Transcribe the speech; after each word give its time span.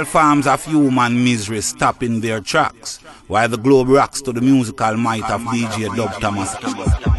All 0.00 0.06
forms 0.06 0.46
of 0.46 0.64
human 0.64 1.22
misery 1.22 1.60
stop 1.60 2.02
in 2.02 2.22
their 2.22 2.40
tracks, 2.40 3.00
while 3.26 3.50
the 3.50 3.58
globe 3.58 3.90
rocks 3.90 4.22
to 4.22 4.32
the 4.32 4.40
musical 4.40 4.96
might 4.96 5.28
of 5.30 5.42
DJ 5.42 5.94
Dub 5.94 6.18
Thomas. 6.22 7.09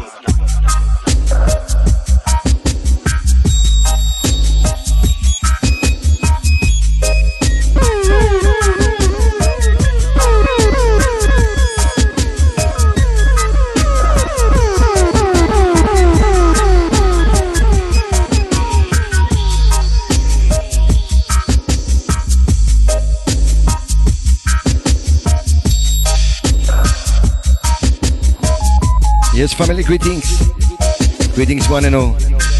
Family 29.82 29.98
greetings. 29.98 31.34
Greetings, 31.34 31.68
one 31.68 31.84
and 31.84 31.94
all. 31.94 32.16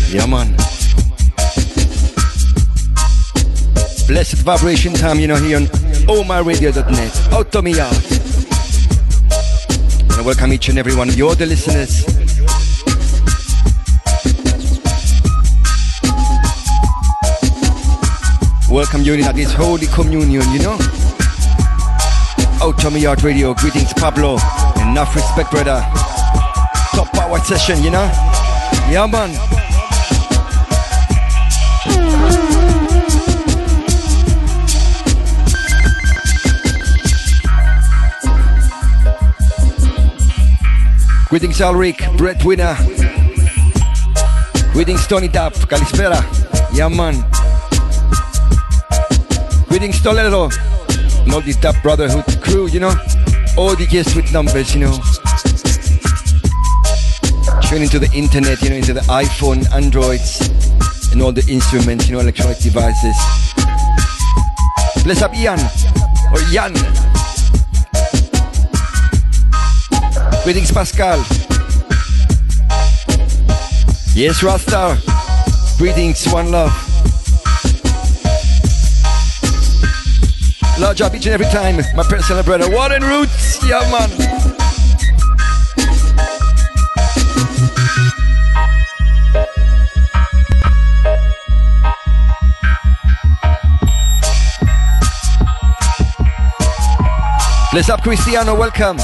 Yeah, 0.08 0.26
man. 0.26 0.56
Blessed 4.08 4.42
vibration 4.42 4.92
time, 4.92 5.20
you 5.20 5.28
know, 5.28 5.36
here 5.36 5.58
on 5.58 5.66
omaradio.net. 6.06 7.32
Out 7.32 7.52
to 7.52 7.62
me 7.62 7.78
out. 7.78 7.92
I 10.18 10.22
welcome 10.22 10.52
each 10.52 10.68
and 10.68 10.78
every 10.78 10.96
one 10.96 11.08
of 11.08 11.16
you, 11.16 11.32
the 11.34 11.46
listeners. 11.46 12.04
Welcome 18.68 19.02
you 19.02 19.14
in 19.14 19.36
this 19.36 19.52
holy 19.52 19.86
communion, 19.86 20.50
you 20.50 20.58
know. 20.58 20.78
Out 22.60 22.78
to 22.78 22.90
me 22.90 23.06
out 23.06 23.22
radio. 23.22 23.54
Greetings, 23.54 23.92
Pablo. 23.92 24.38
Enough 24.80 25.14
respect, 25.14 25.50
brother 25.52 26.11
session, 27.40 27.82
you 27.82 27.90
know? 27.90 28.04
Yeah, 28.90 29.06
man. 29.06 29.30
Greetings, 41.30 41.60
Alric, 41.60 41.96
breadwinner. 42.18 42.76
Greetings, 44.72 45.06
Tony 45.06 45.28
Tap, 45.28 45.54
Calispera. 45.54 46.20
Yeah, 46.74 46.88
man. 46.88 47.24
Greetings, 49.68 50.02
Toledo. 50.02 50.50
The 51.24 51.58
Tap 51.60 51.82
Brotherhood 51.82 52.42
crew, 52.42 52.66
you 52.66 52.80
know? 52.80 52.94
All 53.56 53.74
the 53.74 53.86
guests 53.86 54.14
with 54.14 54.30
numbers, 54.32 54.74
you 54.74 54.80
know? 54.80 55.21
Tune 57.72 57.84
into 57.84 57.98
the 57.98 58.12
internet, 58.12 58.60
you 58.60 58.68
know, 58.68 58.76
into 58.76 58.92
the 58.92 59.00
iPhone, 59.08 59.64
Androids, 59.72 60.46
and 61.10 61.22
all 61.22 61.32
the 61.32 61.42
instruments, 61.48 62.06
you 62.06 62.12
know, 62.12 62.20
electronic 62.20 62.58
devices. 62.58 63.16
Bless 65.04 65.22
up 65.22 65.34
Ian, 65.34 65.58
or 66.34 66.38
Jan. 66.52 66.74
Greetings, 70.44 70.70
Pascal. 70.70 71.16
Yes, 74.14 74.42
Rasta. 74.42 74.98
Greetings, 75.78 76.30
one 76.30 76.50
love. 76.50 76.72
Large 80.78 81.00
up 81.00 81.14
each 81.14 81.24
and 81.24 81.32
every 81.32 81.46
time, 81.46 81.76
my 81.96 82.02
personal 82.02 82.42
brother, 82.42 82.70
Warren 82.70 83.02
Roots. 83.02 83.66
Yeah, 83.66 83.80
man. 83.90 84.41
Bless 97.72 97.88
up, 97.88 98.02
Cristiano. 98.02 98.54
Welcome. 98.54 98.98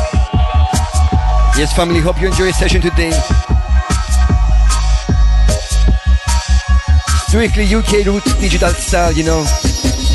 Yes, 1.57 1.75
family. 1.75 2.01
Hope 2.01 2.21
you 2.21 2.29
enjoy 2.29 2.45
your 2.45 2.53
session 2.53 2.83
today. 2.83 3.13
Strictly 7.29 7.65
UK 7.75 8.05
roots, 8.05 8.39
digital 8.39 8.69
style, 8.69 9.13
you 9.13 9.25
know. 9.25 9.47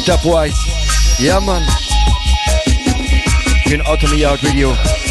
Top 0.05 0.23
wise. 0.23 0.53
Yeah, 1.19 1.39
man. 1.39 1.67
You're 3.65 3.79
in 3.79 3.81
Automy 3.87 4.23
Out 4.23 4.43
Radio. 4.43 5.02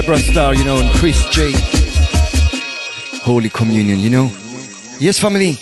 Deborah 0.00 0.18
Star, 0.18 0.54
you 0.54 0.64
know, 0.64 0.78
and 0.78 0.90
Chris 0.94 1.28
J. 1.28 1.52
Holy 3.22 3.50
Communion, 3.50 3.98
you 3.98 4.08
know. 4.08 4.30
Yes, 4.98 5.18
family. 5.18 5.58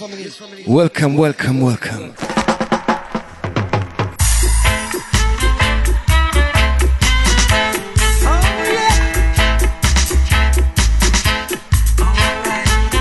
Welcome, 0.64 1.17
welcome, 1.17 1.61
welcome. 1.61 2.14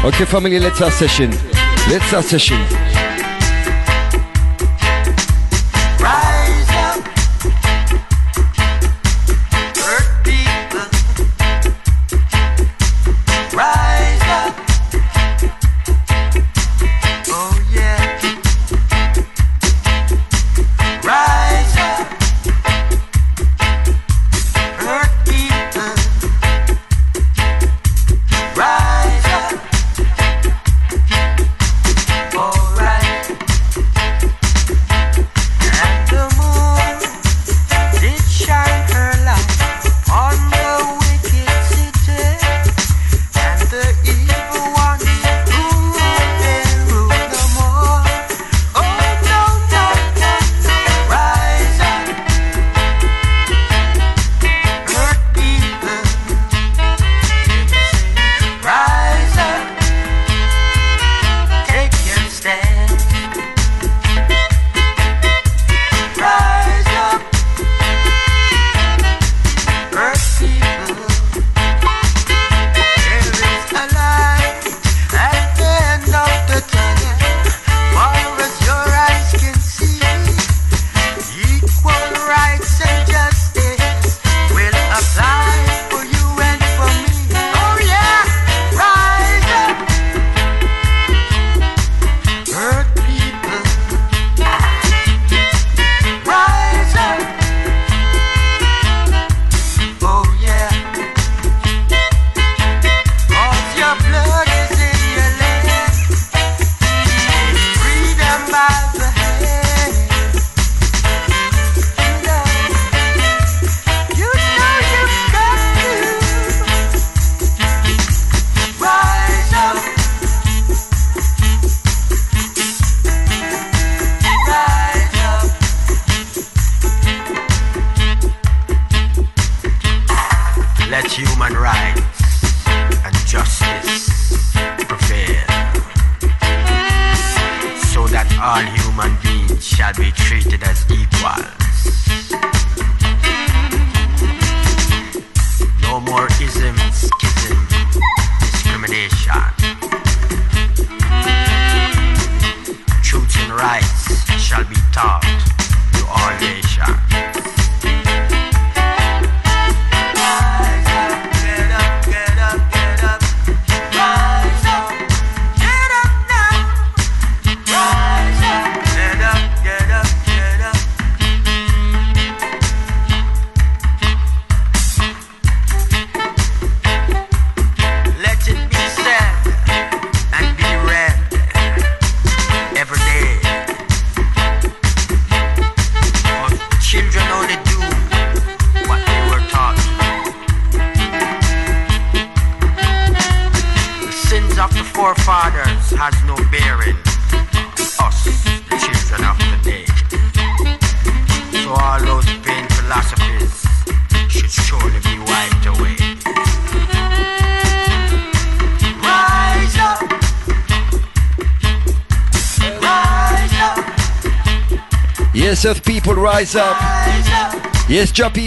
Okay, 0.06 0.26
family, 0.26 0.58
let's 0.60 0.82
our 0.82 0.90
session. 0.90 1.30
Let's 1.88 2.12
our 2.14 2.24
session. 2.24 2.58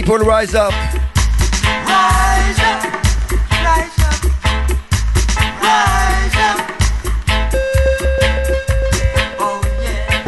People 0.01 0.17
rise 0.17 0.55
up. 0.55 0.73
Rise 0.73 2.59
up, 2.59 2.83
rise 3.51 3.99
up, 3.99 4.23
rise 5.61 6.37
up. 6.47 6.59
Oh 9.39 9.61
yeah. 9.83 10.21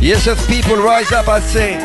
Yes, 0.00 0.26
earth 0.28 0.46
people 0.48 0.76
rise 0.76 1.12
up, 1.12 1.28
I 1.28 1.40
say. 1.40 1.78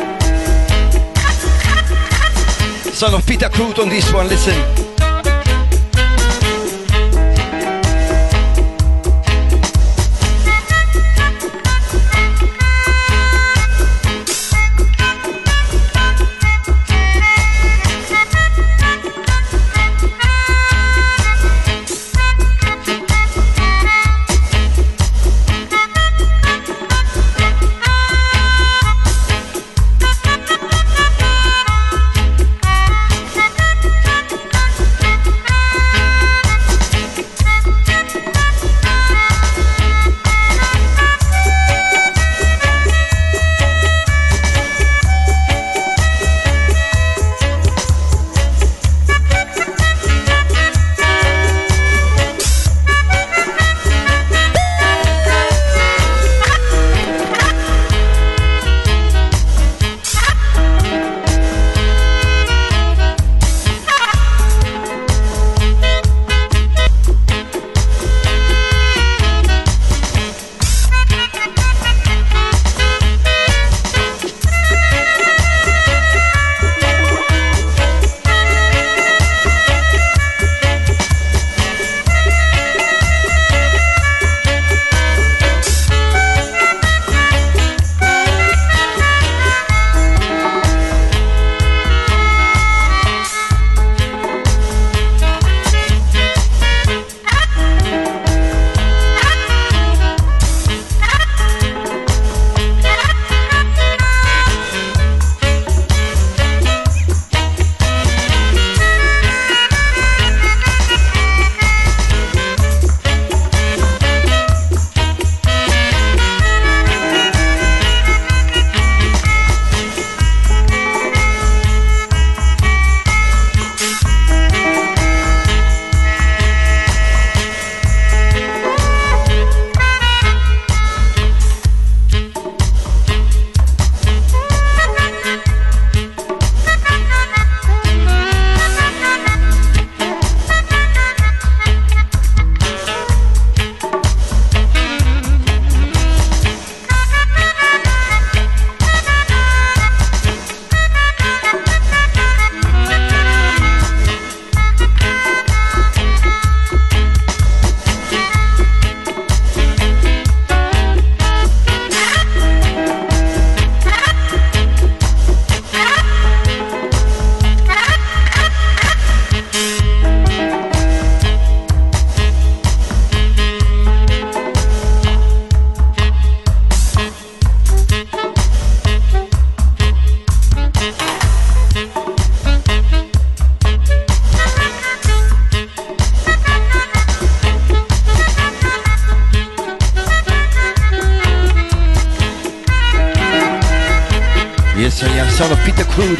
Son 2.92 3.14
of 3.14 3.26
Peter 3.26 3.48
Crute 3.48 3.78
on 3.78 3.88
this 3.88 4.12
one, 4.12 4.28
listen. 4.28 4.85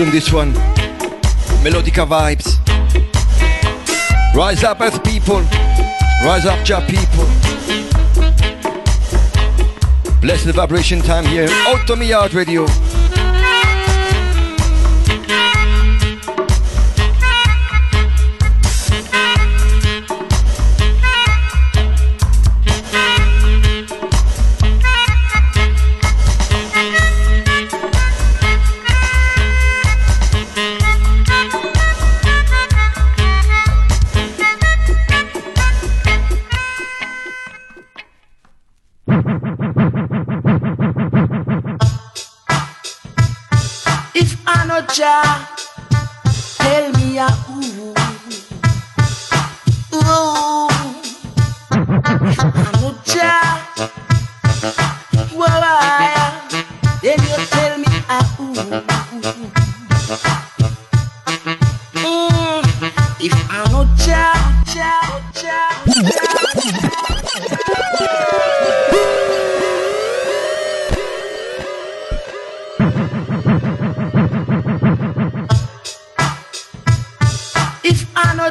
This 0.04 0.30
one. 0.30 0.52
Melodica 1.62 2.06
vibes. 2.06 2.58
Rise 4.34 4.62
up 4.62 4.80
Earth 4.82 5.02
people. 5.02 5.40
Rise 6.22 6.44
up, 6.44 6.62
Jah 6.66 6.80
people. 6.86 7.24
Bless 10.20 10.44
the 10.44 10.52
vibration 10.52 11.00
time 11.00 11.24
here. 11.24 11.48
Out 11.68 11.86
to 11.86 11.96
radio. 12.34 12.66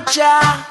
Singer 0.08 0.66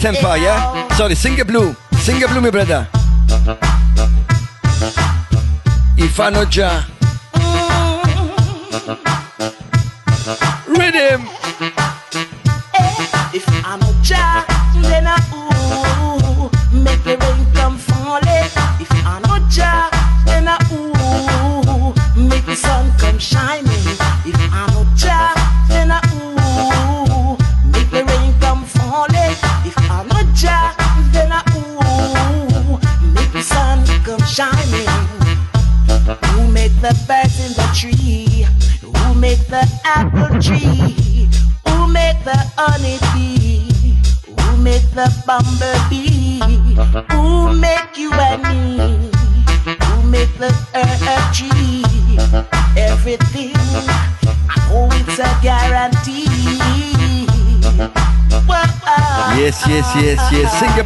temper, 0.00 0.36
yeah? 0.36 0.88
Sorry, 0.96 1.14
Singer 1.14 1.44
blue. 1.44 1.76
Singer 1.98 2.26
blue, 2.28 2.40
my 2.40 2.50
brother. 2.50 2.88
If 5.96 6.18
I 6.18 6.30
know 6.30 6.44
Jah. 6.46 6.99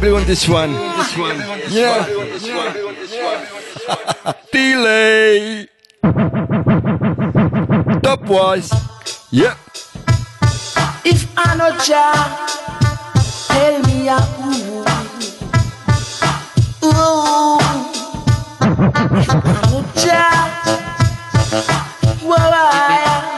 Yes. 0.05 0.13
Singer 0.13 0.13
blue 0.13 0.15
on 0.17 0.25
this 0.25 0.47
one. 0.47 0.71
This 0.73 1.17
one. 1.17 1.37
Yeah. 1.69 2.05
Delay. 4.51 5.67
Top 8.01 8.21
was. 8.27 8.71
Yep. 9.31 9.57
If 11.05 11.25
I 11.37 11.55
know 11.57 11.71
Jah, 11.83 12.47
tell 13.47 13.79
me 13.83 14.07
a 14.07 14.17
ooh, 14.41 14.85
ooh. 16.85 17.59
If 19.17 19.29
I 19.29 19.37
know 19.71 19.83
Jah, 19.95 20.49
whoa, 22.23 22.35
I, 22.37 23.35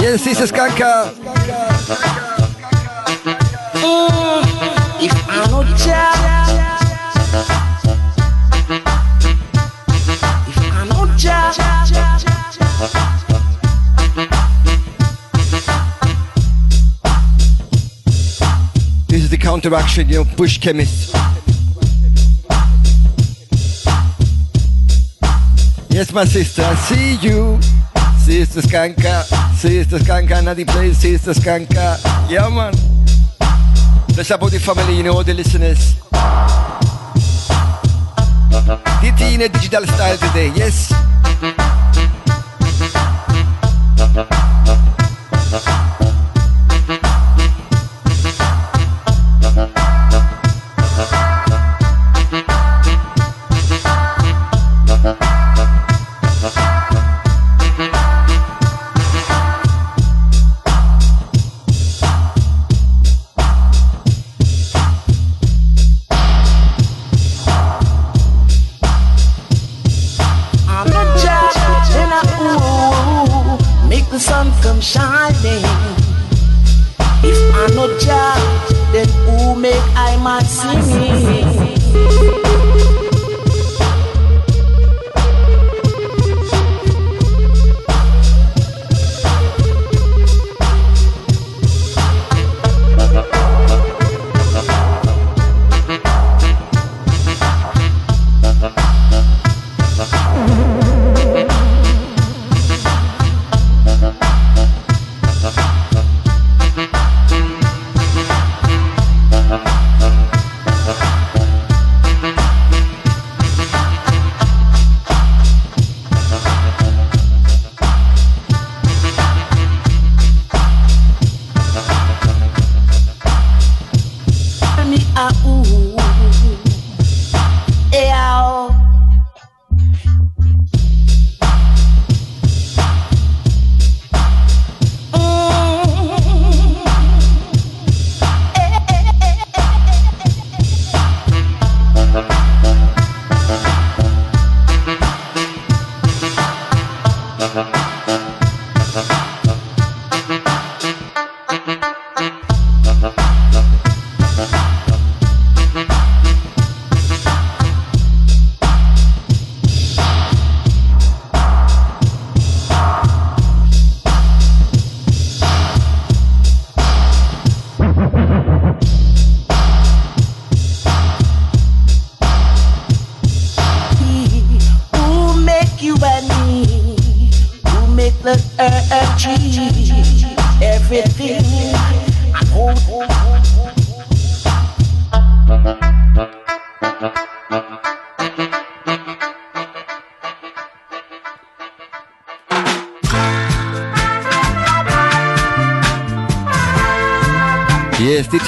Yes, 0.00 0.22
Sister 0.22 0.46
Skanka. 0.46 1.14
Mm, 1.14 2.23
This 5.84 5.92
is 19.12 19.28
the 19.28 19.36
counteraction, 19.38 20.08
you 20.08 20.24
know, 20.24 20.36
Bush 20.36 20.58
Chemist. 20.58 21.14
Yes, 25.90 26.12
my 26.14 26.24
sister, 26.24 26.62
I 26.62 26.74
see 26.76 27.16
you. 27.16 27.60
Sister 28.18 28.62
Skanka, 28.62 29.24
Sister 29.54 29.98
Skanka, 29.98 30.40
Nadie 30.42 30.66
plays 30.66 30.96
Sister 30.96 31.32
Skanka. 31.32 31.98
Yeah, 32.30 32.48
man. 32.48 32.93
Let's 34.16 34.30
about 34.30 34.52
the 34.52 34.60
family, 34.60 34.96
you 34.96 35.02
know, 35.02 35.22
the 35.24 35.34
listeners. 35.34 35.96
DT 39.02 39.34
in 39.34 39.42
a 39.42 39.48
digital 39.48 39.84
style 39.86 40.16
today, 40.16 40.52
yes. 40.54 41.03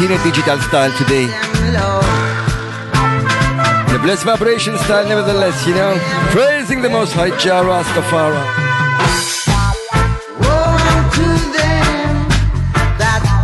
Digital 0.06 0.58
style 0.60 0.92
today. 0.98 1.26
The 3.92 3.98
blessed 4.02 4.24
vibration 4.24 4.78
style, 4.78 5.08
nevertheless, 5.08 5.66
you 5.66 5.74
know. 5.74 5.98
Praising 6.30 6.80
the 6.80 6.88
most 6.88 7.12
high 7.12 7.30
Jah 7.38 7.64
Rastafari. 7.64 8.40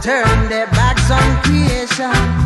Turn 0.02 0.48
their 0.48 0.68
backs 0.68 1.10
on 1.10 1.42
creation. 1.42 2.42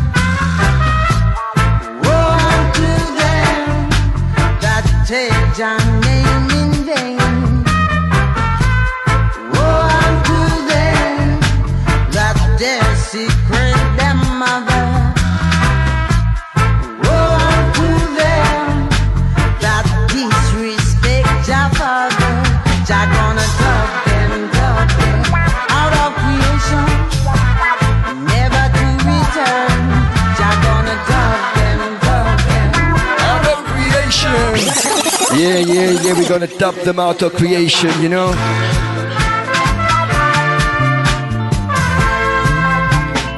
Gonna 36.39 36.59
dub 36.59 36.75
them 36.85 36.99
out 36.99 37.23
of 37.23 37.33
creation, 37.33 37.89
you 37.99 38.09
know. 38.09 38.27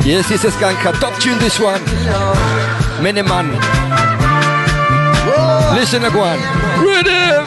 Yes, 0.03 0.27
this 0.27 0.43
is 0.43 0.53
Skanka. 0.55 0.91
Top 0.99 1.17
tune 1.21 1.39
this 1.39 1.59
one. 1.61 1.81
Many 3.01 3.21
Miniman. 3.21 3.47
Listen 5.75 6.01
to 6.01 6.09
one. 6.09 6.39
Rhythm. 6.83 7.45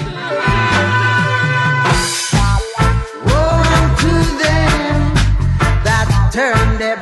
That 5.84 6.30
turn 6.32 6.78
their 6.78 6.96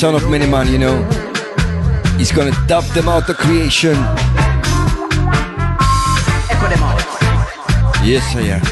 son 0.00 0.14
of 0.14 0.30
many 0.30 0.46
man, 0.46 0.66
you 0.72 0.78
know. 0.78 0.96
He's 2.16 2.32
gonna 2.32 2.56
dub 2.66 2.84
them 2.94 3.06
out 3.06 3.26
the 3.26 3.34
creation. 3.34 3.92
Echo 6.48 6.68
them 6.72 6.82
out. 6.82 7.04
Yes, 8.02 8.24
sir, 8.32 8.40
yeah. 8.40 8.62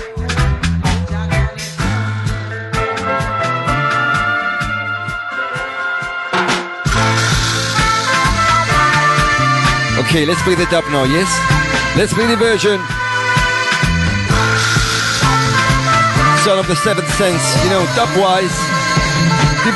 Okay, 10.00 10.24
let's 10.24 10.42
play 10.44 10.54
the 10.54 10.64
dub 10.70 10.84
now, 10.90 11.04
yes? 11.04 11.28
Let's 11.94 12.14
play 12.14 12.26
the 12.26 12.36
version. 12.36 12.80
Son 16.42 16.58
of 16.58 16.66
the 16.68 16.76
seventh 16.76 17.12
sense, 17.20 17.44
you 17.64 17.68
know, 17.68 17.84
dub 17.94 18.08
wise. 18.16 18.56
The 19.66 19.72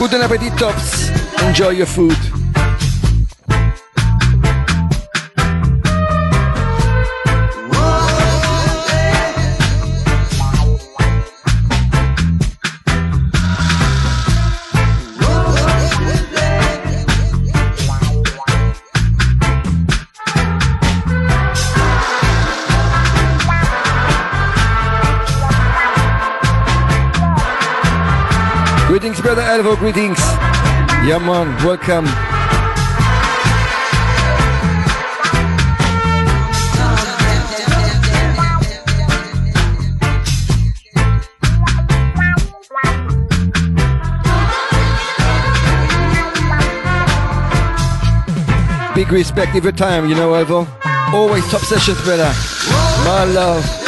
Good 0.00 0.14
appetit, 0.14 0.56
tops. 0.56 1.10
Enjoy 1.42 1.72
your 1.76 1.84
food. 1.84 2.29
Brother 29.34 29.62
Elvo. 29.62 29.76
Greetings. 29.76 30.18
Yeah, 31.06 31.18
man. 31.18 31.46
Welcome. 31.64 32.06
Big 48.96 49.12
respect 49.12 49.54
every 49.54 49.72
time, 49.72 50.08
you 50.08 50.16
know, 50.16 50.32
Elvo. 50.32 50.66
Always 51.14 51.48
top 51.50 51.60
sessions, 51.60 52.02
brother. 52.02 52.32
My 53.04 53.24
love. 53.32 53.79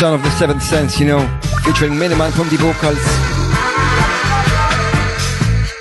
Son 0.00 0.14
of 0.14 0.22
the 0.22 0.30
Seventh 0.30 0.62
Sense, 0.62 0.98
you 0.98 1.04
know, 1.04 1.20
featuring 1.62 1.92
Miniman 1.92 2.32
from 2.32 2.48
the 2.48 2.56
vocals. 2.56 2.96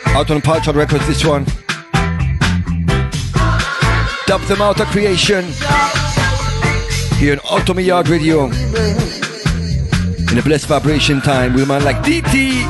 Out 0.08 0.30
on 0.30 0.42
Paltrow 0.42 0.76
Records, 0.76 1.08
this 1.08 1.24
one. 1.24 1.46
Dub 4.26 4.42
them 4.42 4.62
out 4.62 4.82
of 4.82 4.88
creation. 4.88 5.46
Here 7.18 7.32
on 7.32 7.40
Automy 7.50 7.84
Yard 7.84 8.10
Radio. 8.10 8.48
In 8.48 10.38
a 10.38 10.42
blessed 10.44 10.66
vibration 10.66 11.22
time 11.22 11.54
with 11.54 11.64
a 11.64 11.66
man 11.66 11.86
like 11.86 12.04
DT. 12.04 12.66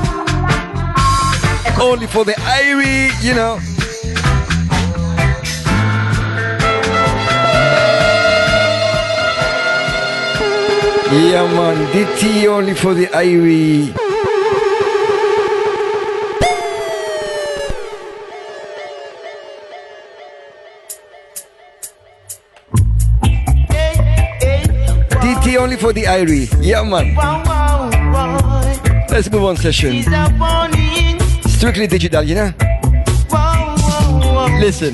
Only 1.82 2.06
for 2.06 2.26
the 2.26 2.34
Irie, 2.34 3.10
you 3.24 3.34
know. 3.34 3.60
Yeah, 11.12 11.41
man, 11.48 11.88
DT 11.91 12.45
only 12.45 12.76
for 12.76 12.93
the 12.93 13.08
Irie. 13.08 13.91
DT 25.10 25.58
only 25.58 25.78
for 25.78 25.93
the 25.93 26.04
Irie. 26.04 26.48
Yeah, 26.62 26.84
man. 26.84 27.15
Let's 29.10 29.32
move 29.32 29.45
on 29.45 29.58
session. 29.58 30.04
Strictly 31.50 31.88
digital, 31.88 32.22
you 32.22 32.36
know? 32.36 32.54
Listen. 34.62 34.93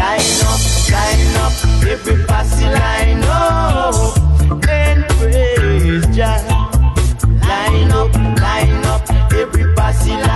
Line 0.00 0.40
up, 0.48 0.60
line 0.90 1.36
up, 1.44 1.65
every 1.88 2.24
passy 2.26 2.64
line 2.64 3.20
oh, 3.24 4.14
up 4.50 4.68
and 4.68 5.04
praise 5.16 6.06
Jah. 6.16 6.42
Line 7.46 7.92
up, 7.92 8.14
line 8.14 8.84
up, 8.86 9.32
every 9.32 9.74
passy 9.74 10.10
line 10.10 10.35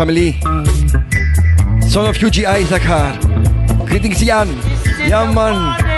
family. 0.00 0.32
Son 1.86 2.06
of 2.06 2.16
Hughie 2.16 2.46
Izachaar. 2.46 3.18
Greetings, 3.84 4.22
Yan. 4.22 4.48
Yaman. 5.06 5.89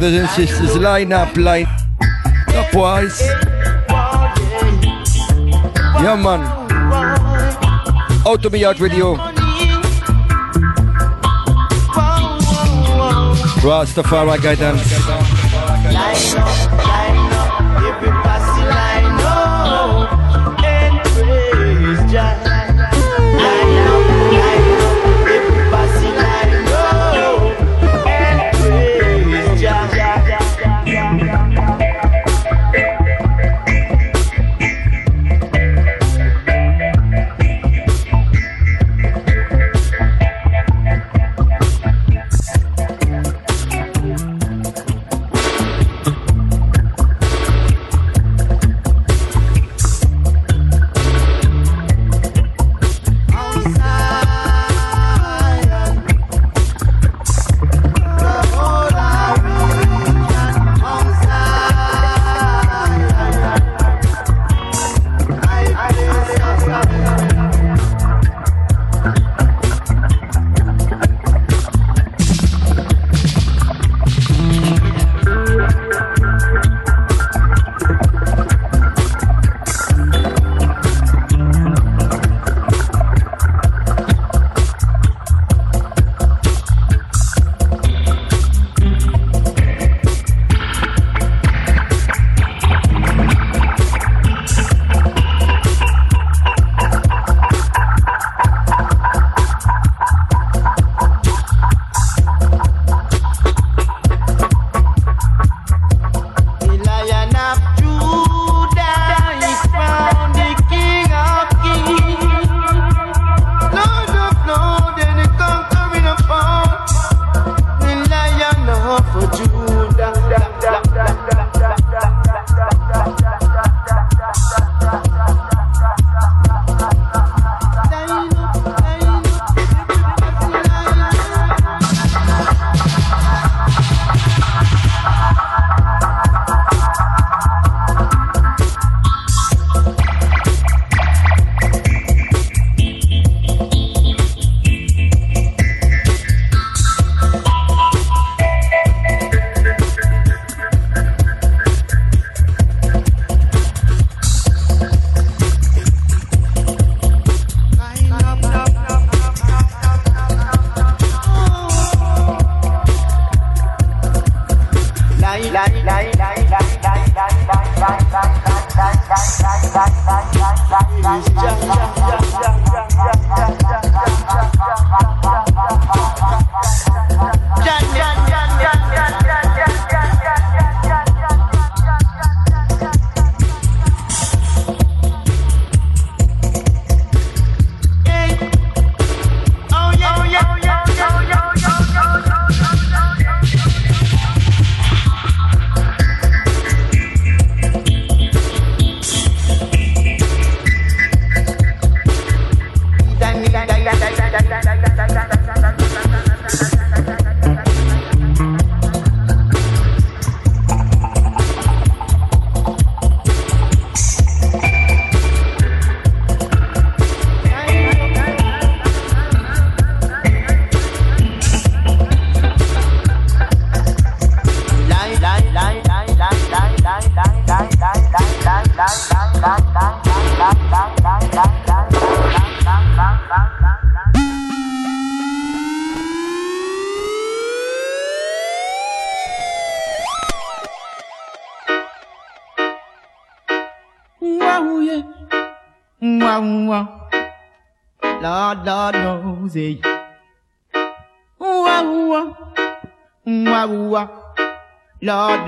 brothers 0.00 0.14
and 0.14 0.28
sisters, 0.30 0.76
line 0.76 1.12
up, 1.12 1.36
line 1.36 1.68
up, 2.48 2.72
boys. 2.72 3.20
Yeah, 6.02 6.16
man. 6.20 6.40
Out 8.26 8.44
of 8.44 8.52
me 8.52 8.64
out 8.64 8.80
radio. 8.80 9.14
Rastafari 13.62 14.42
guidance. 14.42 15.03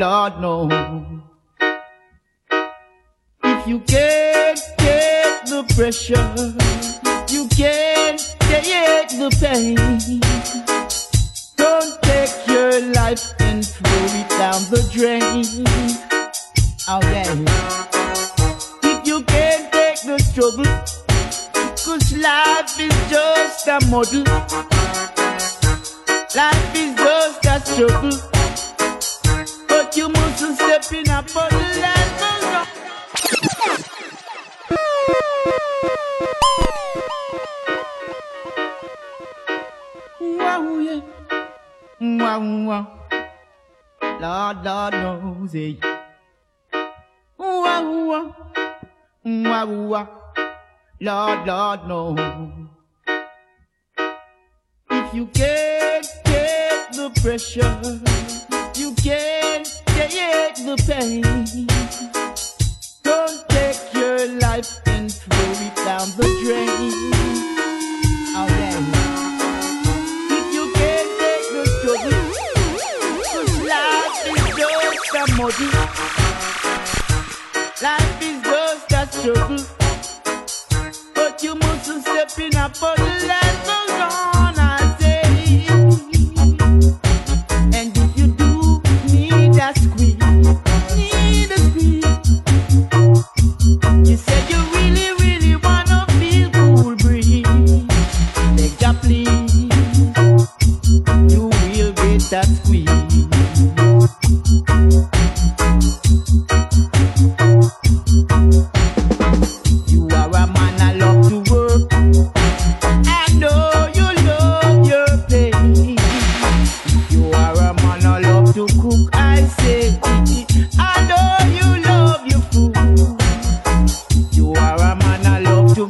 Lord. 0.01 0.41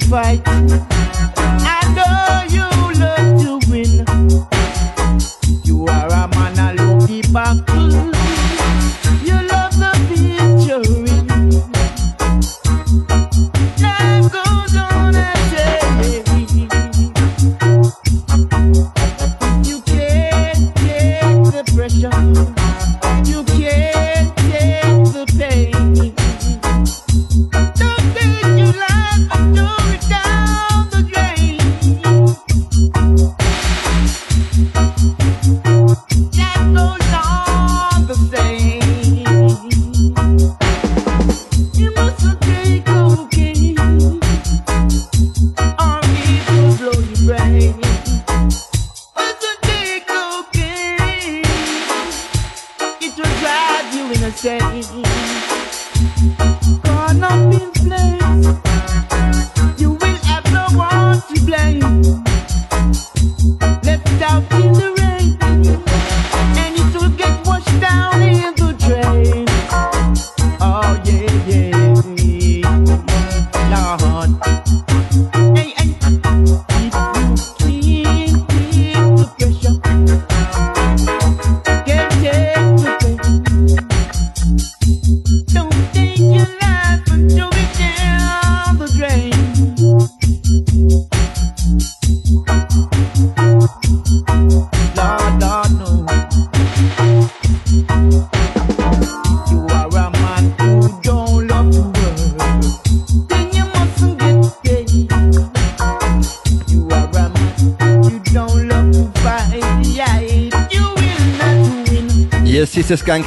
fight. 0.09 1.36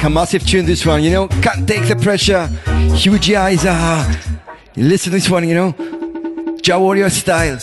think 0.00 0.10
a 0.10 0.14
massive 0.14 0.46
tune 0.46 0.64
this 0.66 0.86
one, 0.86 1.02
you 1.02 1.10
know? 1.10 1.28
Can't 1.42 1.68
take 1.68 1.86
the 1.86 1.96
pressure. 1.96 2.46
Hughie 2.94 3.34
Izachaar. 3.34 4.06
Listen 4.76 5.10
to 5.12 5.18
this 5.18 5.28
one, 5.28 5.46
you 5.48 5.54
know? 5.54 5.74
Jah 6.62 6.78
Warrior 6.78 7.10
style. 7.10 7.58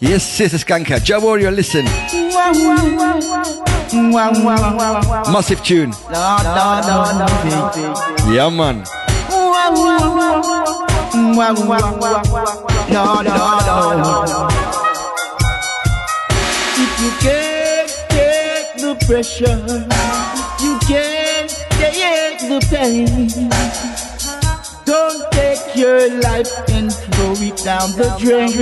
Yes, 0.00 0.24
Sister 0.28 0.58
Skanka. 0.58 1.02
Jah 1.04 1.20
Warrior, 1.20 1.50
listen. 1.52 1.84
Massive 5.32 5.62
tune. 5.62 5.92
Yeah, 8.32 8.50
man. 8.50 8.84
If 16.80 17.00
you 17.00 17.10
can't 17.20 17.90
take 18.10 18.76
the 18.78 18.96
pressure. 19.06 20.17
Don't 22.70 23.32
take 25.32 25.74
your 25.74 26.20
life 26.20 26.50
and 26.68 26.92
throw 26.92 27.32
it 27.38 27.56
down 27.64 27.92
the 27.92 28.14
drain. 28.20 28.52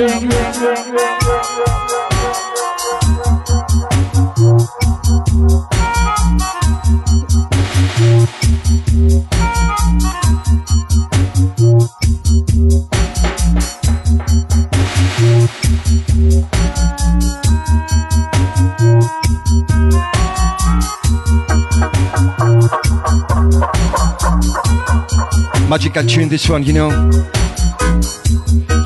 Magical 25.97 26.15
tune, 26.15 26.29
this 26.29 26.47
one, 26.51 26.63
you 26.63 26.75
know. 26.75 26.91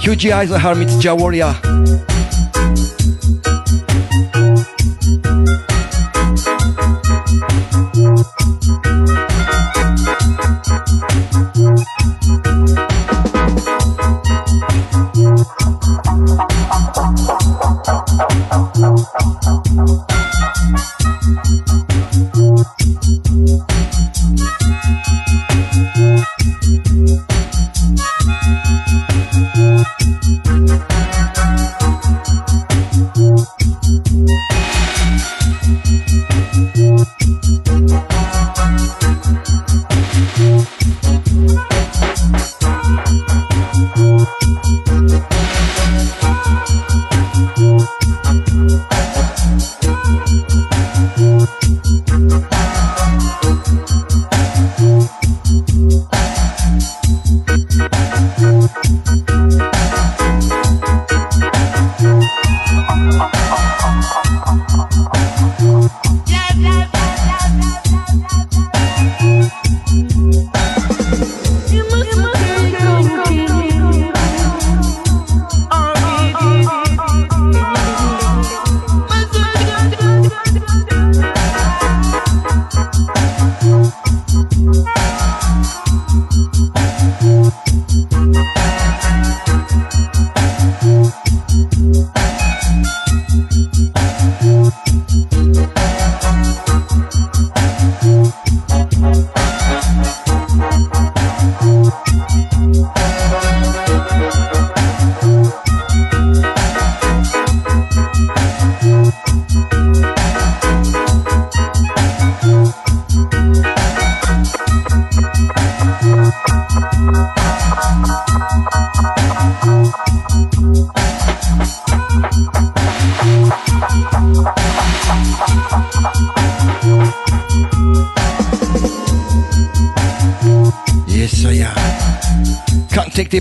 Huge 0.00 0.28
eyes, 0.28 0.52
a 0.52 0.58
hermit, 0.60 0.88
Jah 1.00 1.16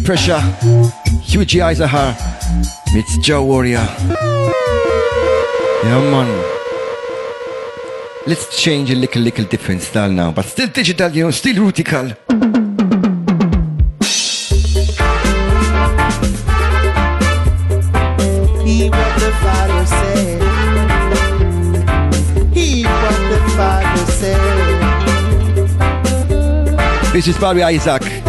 pressure. 0.09 0.41
Huge 1.21 1.59
eyes 1.59 1.79
of 1.79 1.91
her. 1.91 2.17
It's 2.95 3.17
Jah 3.19 3.43
Warrior. 3.43 3.87
Yeah, 5.83 6.01
man. 6.09 6.29
Let's 8.25 8.59
change 8.59 8.89
a 8.89 8.95
little, 8.95 9.21
little 9.21 9.45
different 9.45 9.83
style 9.83 10.09
now, 10.09 10.31
but 10.31 10.45
still 10.45 10.67
digital, 10.67 11.11
you 11.11 11.25
know, 11.25 11.31
still 11.31 11.57
rutical. 11.57 12.07
He 18.65 18.89
what 18.89 19.13
the 19.21 19.31
Father 19.43 19.85
said. 19.99 20.41
He 22.51 22.83
what 22.83 23.19
the 23.31 23.39
Father 23.55 24.05
said. 24.19 24.41
This 27.13 27.27
is 27.27 27.37
Barry 27.37 27.61
Isaac. 27.61 28.28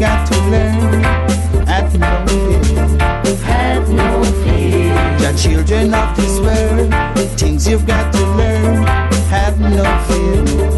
got 0.00 0.26
to 0.30 0.38
learn. 0.50 1.02
Have 1.66 1.98
no 1.98 2.24
fear. 2.26 3.36
Have 3.44 3.88
no 3.90 4.24
fear. 4.44 4.94
Jah 5.18 5.34
children 5.36 5.94
of 5.94 6.16
this 6.16 6.38
world, 6.40 6.92
things 7.38 7.66
you've 7.68 7.86
got 7.86 8.12
to 8.12 8.22
learn. 8.36 8.84
Have 9.28 9.58
no 9.60 9.84
fear. 10.08 10.75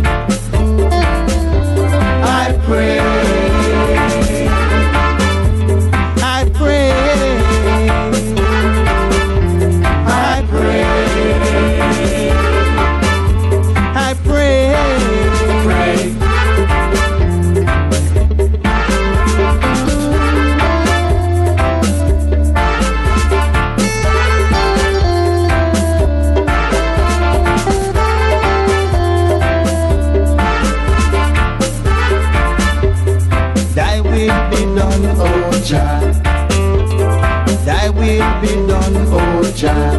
Jah. 39.59 39.91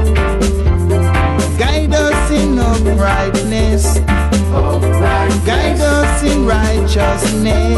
Guide 1.58 1.94
us 1.94 2.32
in 2.32 2.58
uprightness. 2.58 4.00
Guide 5.46 5.82
us 5.82 6.24
in 6.24 6.46
righteousness. 6.46 7.76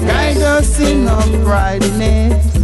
Guide 0.00 0.38
us 0.38 0.80
in 0.80 1.06
uprightness. 1.06 2.56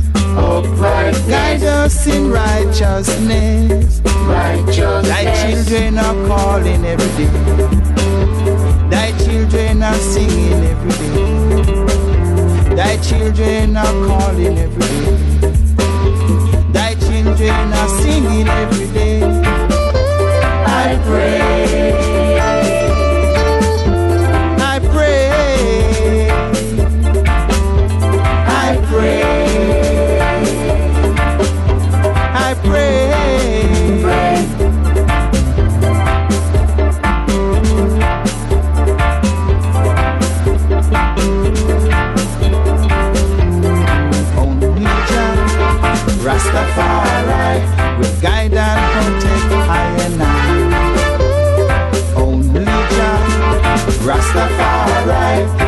Guide 1.29 1.63
us 1.65 2.07
in 2.07 2.31
righteousness. 2.31 4.01
Thy 4.01 5.27
children 5.43 5.99
are 5.99 6.17
calling 6.27 6.87
every 6.87 7.27
day. 7.27 7.31
Thy 8.89 9.13
children 9.23 9.83
are 9.83 9.95
singing 9.97 10.65
every 10.65 10.93
day. 10.97 12.75
Thy 12.75 12.97
children 13.03 13.77
are 13.77 14.07
calling 14.07 14.57
every 14.57 14.81
day. 14.81 15.40
Thy 17.41 17.47
children 17.47 17.73
are 17.73 17.89
singing 18.01 18.49
every 18.49 18.87
day. 18.93 19.23
I 20.67 20.99
pray. 21.07 21.41
I 24.61 24.79
pray. 24.93 26.31
I 28.47 28.77
pray. 28.91 29.23
I 32.35 32.55
pray. 32.63 33.09
Rastafari 46.23 47.10
Rastafari 54.21 55.60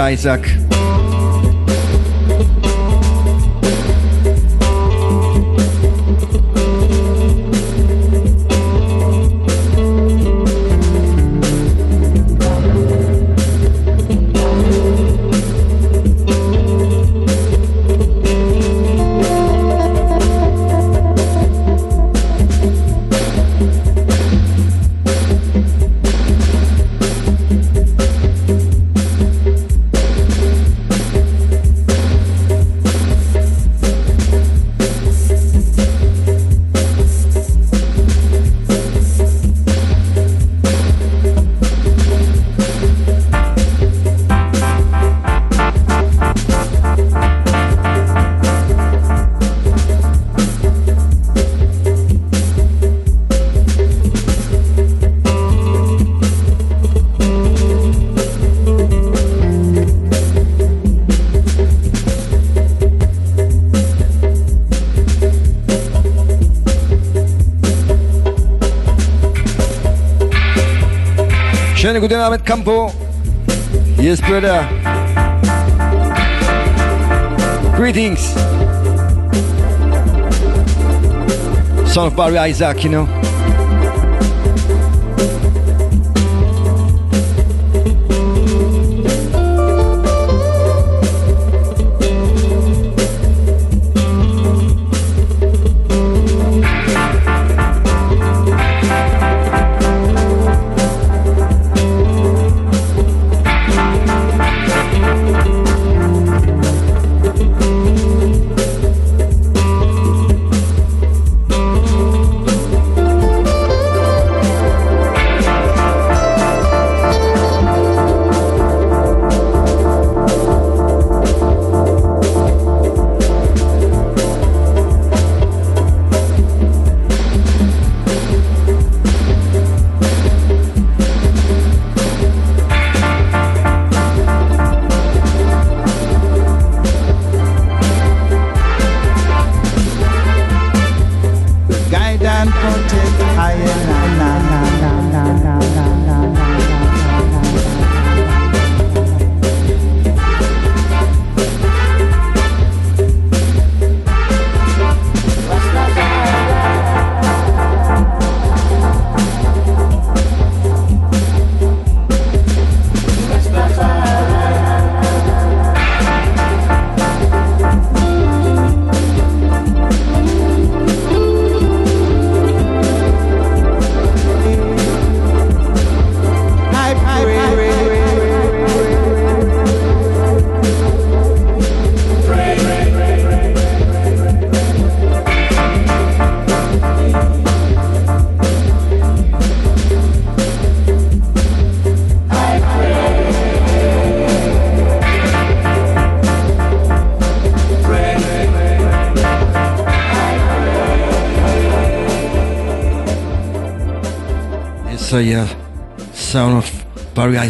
Isaac. 0.00 0.69
Guten 72.00 72.14
Abend, 72.14 72.46
Campo. 72.46 72.90
Ist 73.98 74.22
Brother. 74.22 74.66
Greetings. 77.76 78.34
Son 81.84 82.06
of 82.06 82.16
Barry 82.16 82.38
Isaac, 82.38 82.82
you 82.84 82.90
know. 82.90 83.29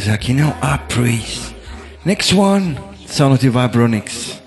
Isaac, 0.00 0.28
you 0.30 0.34
know, 0.34 0.56
I 0.62 0.78
praise. 0.88 1.52
Next 2.06 2.32
one, 2.32 2.78
Sound 3.06 3.34
of 3.34 3.40
the 3.40 3.48
Vibronics. 3.48 4.40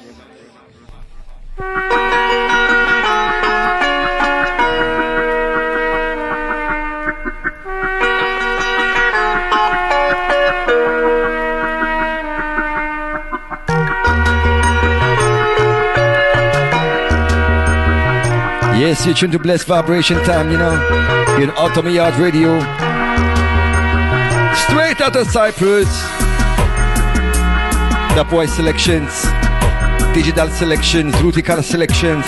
Yes, 18.75 19.05
you're 19.05 19.13
tuned 19.13 19.33
to 19.33 19.39
Blessed 19.39 19.67
Vibration 19.67 20.17
Time, 20.23 20.49
you 20.49 20.57
know. 20.57 20.73
You're 21.37 21.49
Yard 21.91 22.15
Radio. 22.15 22.92
Of 25.03 25.29
Cyprus. 25.29 25.89
The 28.15 28.25
boy 28.29 28.45
selections, 28.45 29.23
digital 30.13 30.47
selections, 30.47 31.21
rutical 31.21 31.61
selections. 31.61 32.25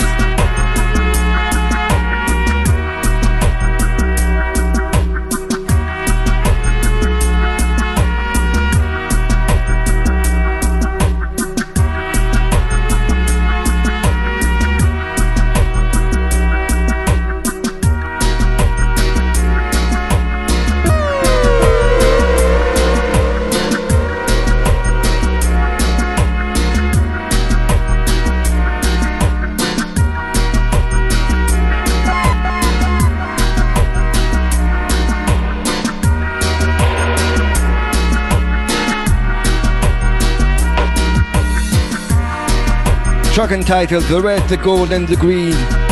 Track 43.36 43.50
entitled 43.50 44.04
The 44.04 44.18
Red, 44.18 44.48
the 44.48 44.56
Gold 44.56 44.92
and 44.92 45.06
the 45.06 45.14
Green. 45.14 45.85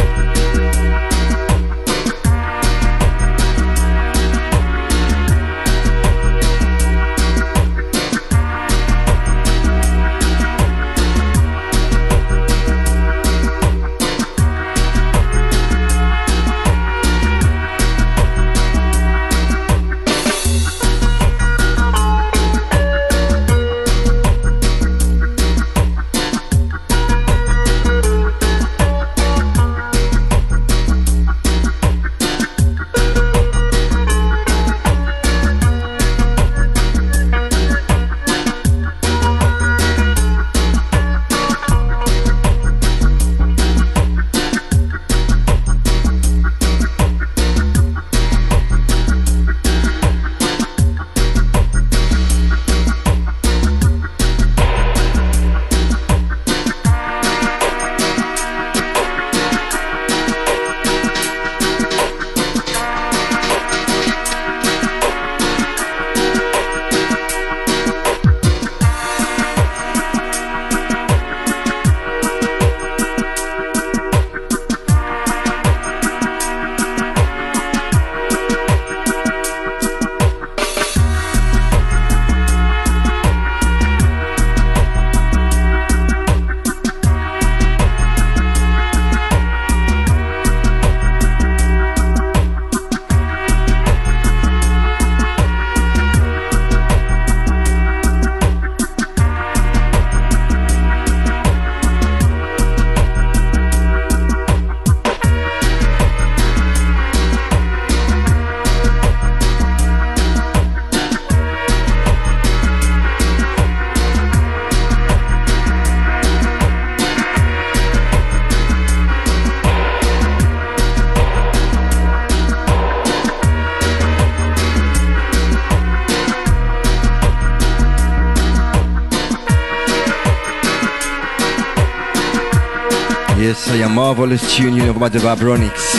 Marvelous 134.15 134.57
tune, 134.57 134.75
you 134.75 134.85
know, 134.85 134.95
about 134.95 135.11
the 135.11 135.19
Vibronics. 135.19 135.95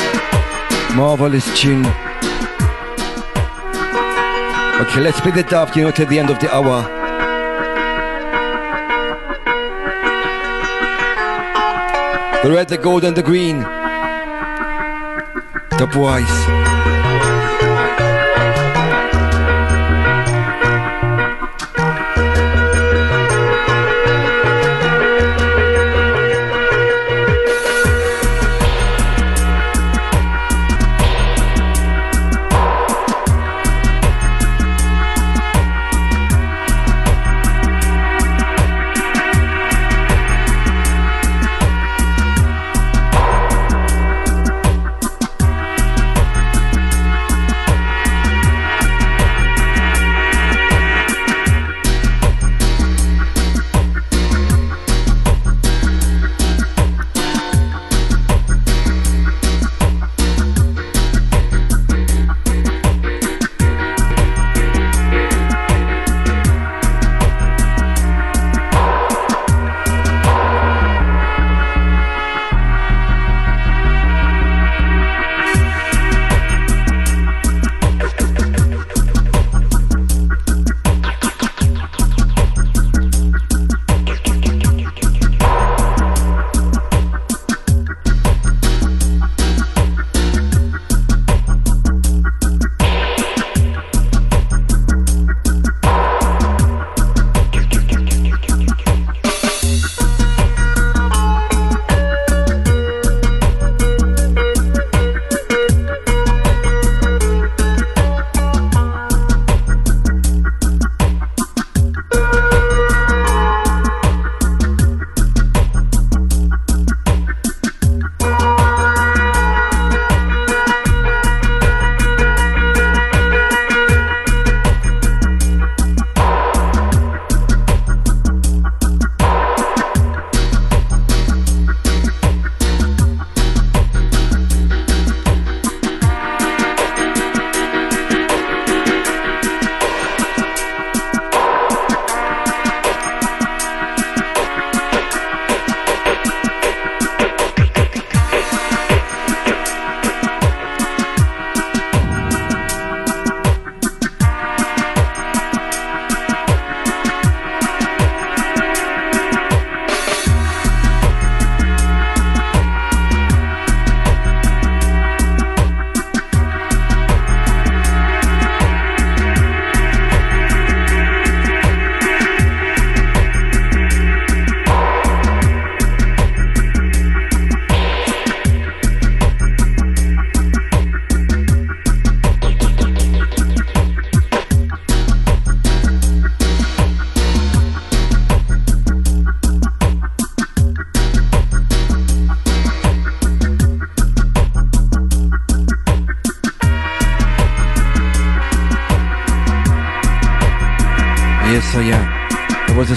Marvelous 0.96 1.46
tune. 1.60 1.86
Okay, 4.80 5.02
let's 5.02 5.18
split 5.18 5.36
it 5.36 5.52
up, 5.52 5.76
you 5.76 5.84
know, 5.84 5.92
till 5.92 6.06
the 6.08 6.18
end 6.18 6.30
of 6.30 6.40
the 6.40 6.50
hour. 6.56 6.84
The 12.42 12.52
red, 12.54 12.70
the 12.70 12.78
gold, 12.78 13.04
and 13.04 13.18
the 13.18 13.22
green. 13.22 13.60
The 15.78 15.88
boys. 15.92 16.95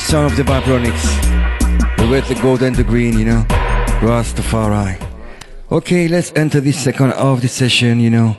son 0.08 0.24
of 0.24 0.36
the 0.36 0.42
Vibronics. 0.42 1.04
the 1.98 2.06
red, 2.06 2.24
the 2.24 2.34
gold 2.36 2.62
and 2.62 2.74
the 2.74 2.82
green, 2.82 3.18
you 3.18 3.26
know. 3.26 3.44
Rastafari. 4.00 4.96
Okay, 5.70 6.08
let's 6.08 6.32
enter 6.34 6.62
this 6.62 6.82
second 6.82 7.12
of 7.12 7.42
the 7.42 7.48
session, 7.48 8.00
you 8.00 8.08
know. 8.08 8.34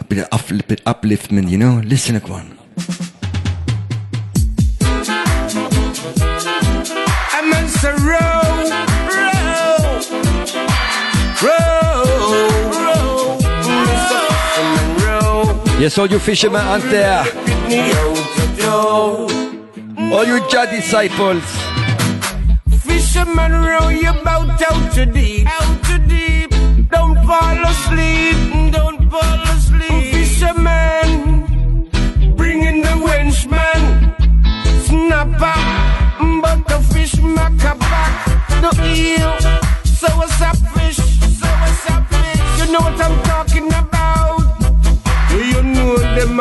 A 0.00 0.04
bit 0.04 0.18
of 0.18 0.28
uplift, 0.32 0.66
bit 0.66 0.84
upliftment, 0.84 1.48
you 1.48 1.58
know. 1.58 1.80
Listen, 1.84 2.16
one. 2.22 2.58
Yes, 15.78 15.96
all 15.98 16.08
you 16.08 16.18
fishermen 16.18 16.62
out 16.62 16.82
there 16.90 17.22
all 20.16 20.24
you 20.24 20.40
Jah 20.48 20.64
disciples. 20.64 21.44
Fishermen 22.86 23.52
row 23.52 23.88
your 23.88 24.14
boat 24.24 24.62
out 24.68 24.92
to 24.94 25.04
deep. 25.04 25.46
Out 25.46 25.84
to 25.88 25.98
deep. 26.08 26.50
Don't 26.88 27.16
fall 27.28 27.58
asleep. 27.72 28.38
Don't 28.72 29.10
fall 29.10 29.40
asleep. 29.54 29.92
Oh, 29.92 30.00
Fishermen, 30.14 31.10
bringing 32.34 32.80
the 32.80 32.96
wenchman. 33.06 33.80
Snapper, 34.86 35.60
but 36.42 36.60
the 36.70 36.78
fish 36.92 37.14
make 37.20 37.64
a 37.72 37.74
back 37.90 38.14
the 38.62 38.72
eel. 38.96 39.36
So 39.84 40.08
it's 40.24 40.40
a 40.40 40.52
fish. 40.72 41.00
So 41.40 41.48
it's 41.68 41.84
a 41.92 41.96
fish. 42.10 42.42
You 42.58 42.66
know 42.72 42.84
what 42.88 43.00
I'm 43.04 43.16
talking 43.32 43.68
about? 43.68 44.40
You 45.52 45.62
know 45.62 45.98
them 46.16 46.40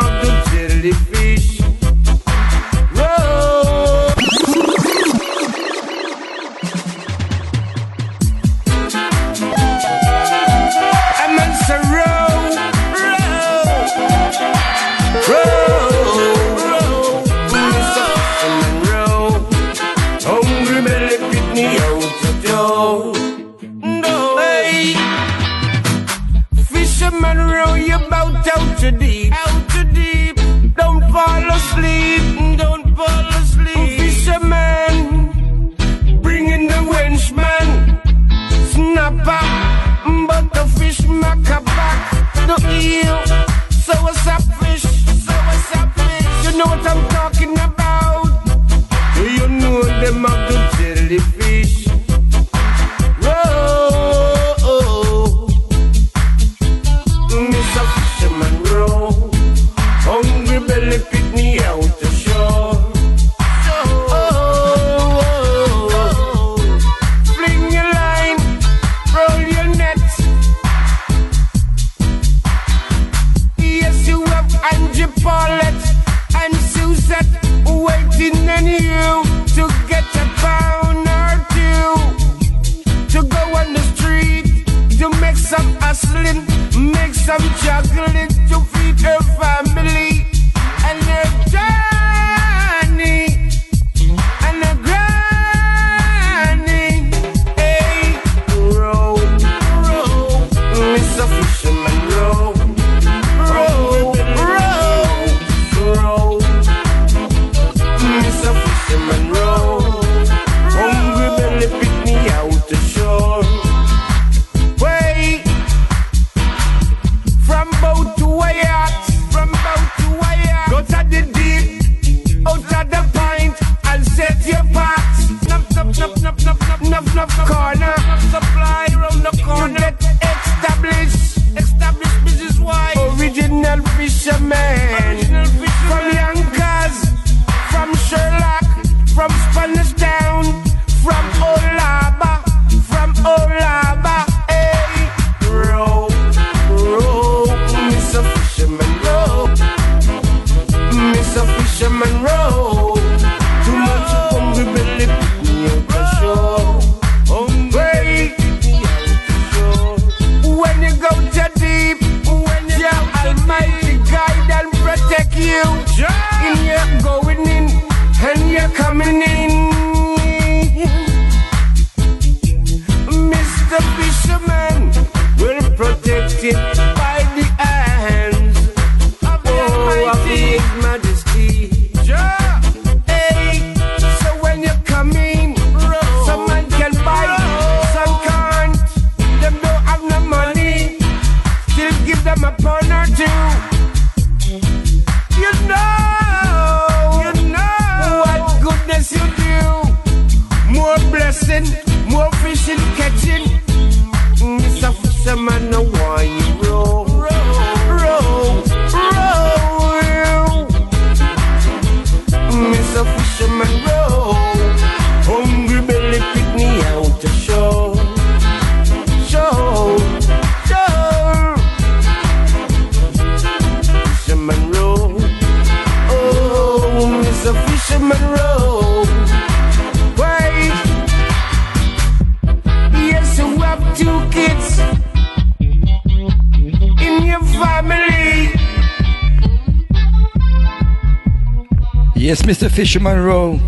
Fisherman 242.95 243.25
Row. 243.25 243.59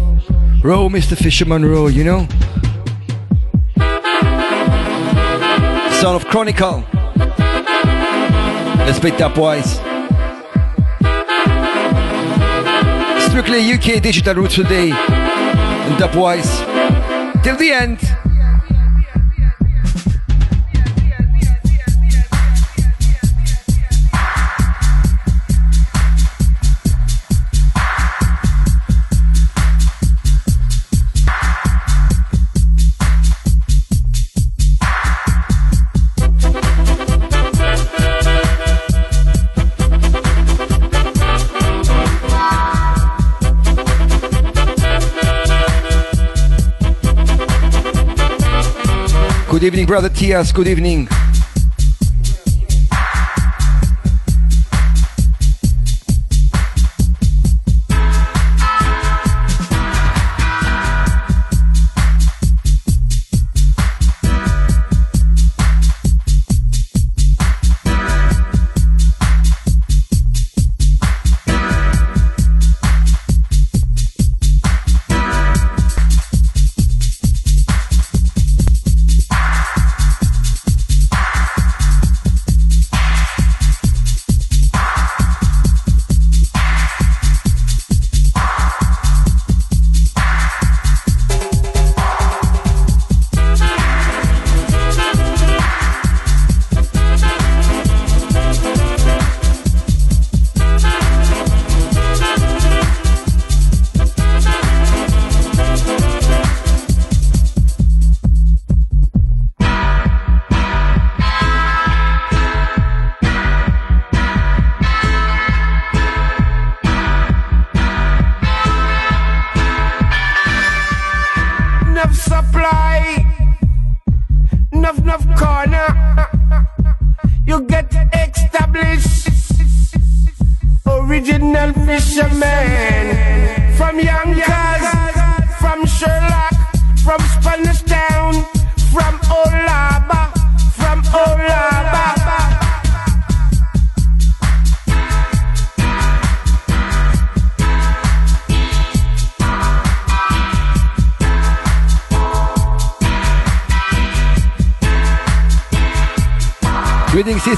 Row, 0.64 0.88
Mr. 0.88 1.18
Fisherman 1.18 1.66
Row, 1.66 1.88
you 1.88 2.06
know? 2.06 2.26
Son 6.00 6.16
of 6.16 6.24
Chronicle. 6.28 6.86
Let's 8.88 9.02
play 9.02 9.12
boys. 9.36 9.82
Strictly 13.28 13.70
UK 13.70 14.02
digital 14.02 14.36
roots 14.36 14.56
today. 14.56 14.92
And 14.92 16.02
Dubwise. 16.02 16.64
Till 17.44 17.58
the 17.58 17.70
end. 17.70 18.07
Evening, 49.68 49.86
brother 49.86 50.08
Tias. 50.08 50.54
Good 50.54 50.70
evening. 50.70 51.10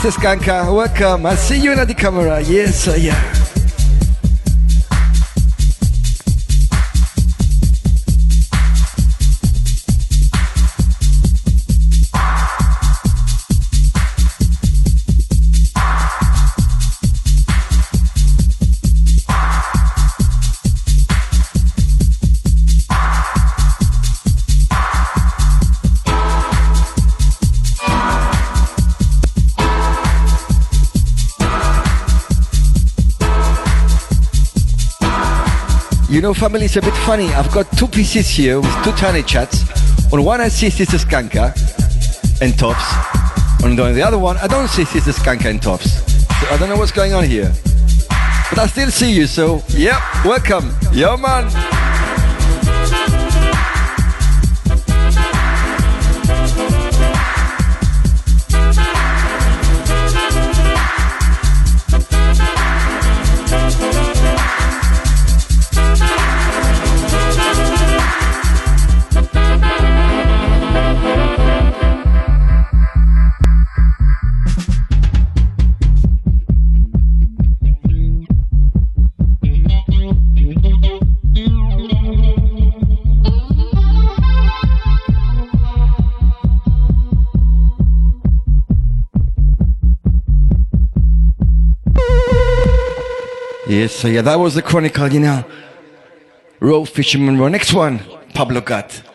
Sister 0.01 0.21
Skanka. 0.21 0.73
Welcome. 0.73 1.25
I 1.25 1.35
see 1.35 1.59
you 1.59 1.73
in 1.73 1.85
the 1.85 1.93
camera. 1.93 2.39
Yes, 2.39 2.87
I 2.87 3.48
know, 36.29 36.33
family, 36.35 36.65
it's 36.65 36.75
a 36.75 36.81
bit 36.81 36.93
funny. 37.05 37.27
I've 37.33 37.51
got 37.51 37.65
two 37.75 37.87
PCs 37.87 38.29
here 38.29 38.61
with 38.61 38.83
two 38.83 38.91
tiny 38.91 39.23
chats. 39.23 39.63
On 40.13 40.23
one, 40.23 40.39
I 40.41 40.47
see 40.49 40.69
Sister 40.69 40.97
Skanka 40.97 41.53
and 42.41 42.57
Tops. 42.57 43.63
On 43.63 43.75
the 43.75 43.91
the 43.93 44.03
other 44.03 44.19
one, 44.19 44.37
I 44.37 44.45
don't 44.45 44.67
see 44.67 44.85
Sister 44.85 45.11
Skanka 45.11 45.45
and 45.45 45.61
Tops. 45.61 45.91
So 46.39 46.47
I 46.51 46.57
don't 46.59 46.69
know 46.69 46.77
what's 46.77 46.91
going 46.91 47.13
on 47.13 47.23
here. 47.23 47.51
But 48.49 48.59
I 48.59 48.67
still 48.67 48.91
see 48.91 49.11
you, 49.11 49.25
so 49.25 49.63
yep, 49.69 50.01
welcome. 50.23 50.71
Yo, 50.91 51.17
man. 51.17 51.68
So 93.99 94.07
yeah, 94.07 94.21
that 94.21 94.39
was 94.39 94.55
the 94.55 94.61
chronicle, 94.61 95.11
you 95.11 95.19
know. 95.19 95.43
Row 96.61 96.85
Fisherman 96.85 97.37
Row. 97.37 97.49
Next 97.49 97.73
one, 97.73 97.99
Pablo 98.33 98.61
Gad. 98.61 99.08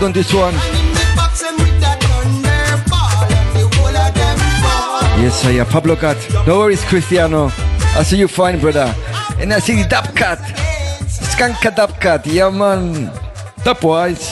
hard 0.00 0.02
on 0.02 0.12
this 0.12 0.32
one. 0.32 0.54
Yes, 5.20 5.44
I 5.44 5.52
am 5.60 5.66
Pablo 5.66 5.96
Gad. 5.96 6.16
No 6.46 6.58
worries, 6.58 6.84
Cristiano. 6.84 7.50
I 7.96 8.02
see 8.02 8.18
you 8.18 8.28
fine, 8.28 8.58
brother. 8.60 8.94
And 9.38 9.52
I 9.52 9.58
see 9.58 9.84
Dub 9.86 10.14
Cat. 10.16 10.38
Skanka 11.08 11.74
Dub 11.74 12.00
Cat. 12.00 12.26
Yeah, 12.26 12.50
man. 12.50 13.10
Dubwise. 13.64 14.29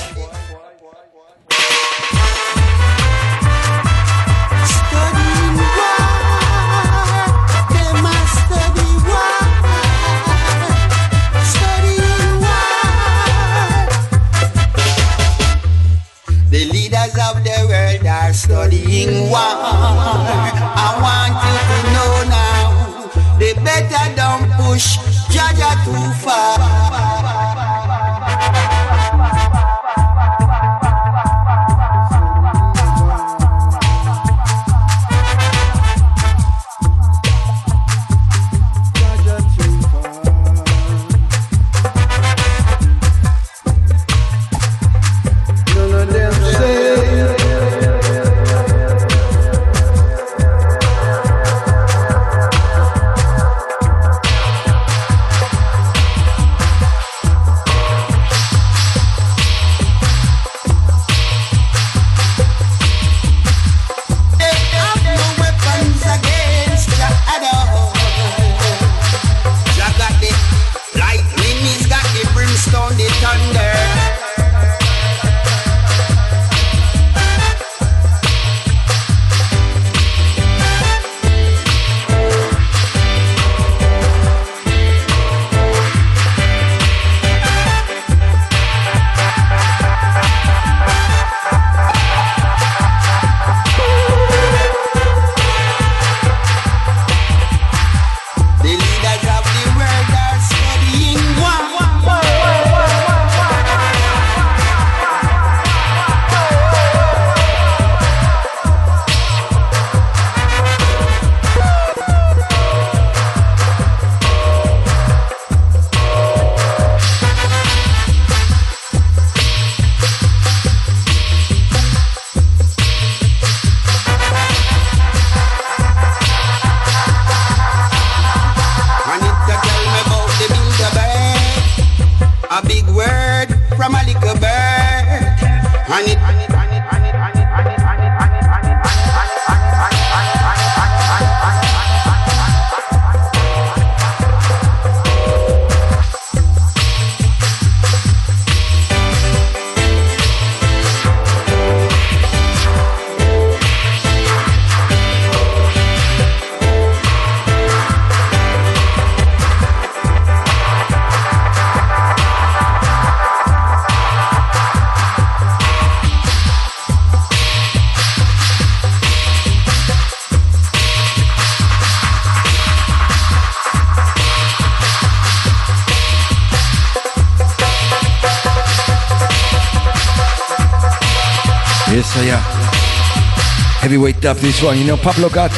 up 184.28 184.36
this 184.38 184.62
one. 184.62 184.78
You 184.78 184.84
know, 184.84 184.96
Pablo 184.96 185.28
Gad 185.30 185.50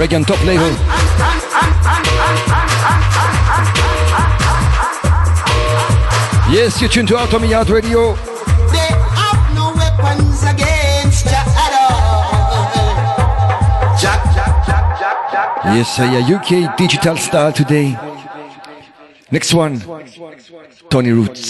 reggae 0.00 0.16
on 0.16 0.24
top 0.24 0.42
level. 0.44 0.70
Yes, 6.50 6.80
you 6.80 6.88
tune 6.88 7.06
to 7.06 7.14
Automia 7.14 7.58
Out 7.58 7.68
Radio. 7.68 8.14
They 8.72 8.90
have 9.18 9.54
no 9.54 9.74
weapons 9.76 10.42
against 10.42 11.26
Jack, 11.26 11.46
Jack, 14.00 14.24
Yes, 15.76 15.98
I 15.98 16.06
uh, 16.06 16.20
am 16.20 16.34
UK 16.34 16.76
digital 16.78 17.16
star 17.18 17.52
today. 17.52 17.96
Next 19.30 19.54
one, 19.54 19.80
Tony 20.88 21.12
Roots. 21.12 21.49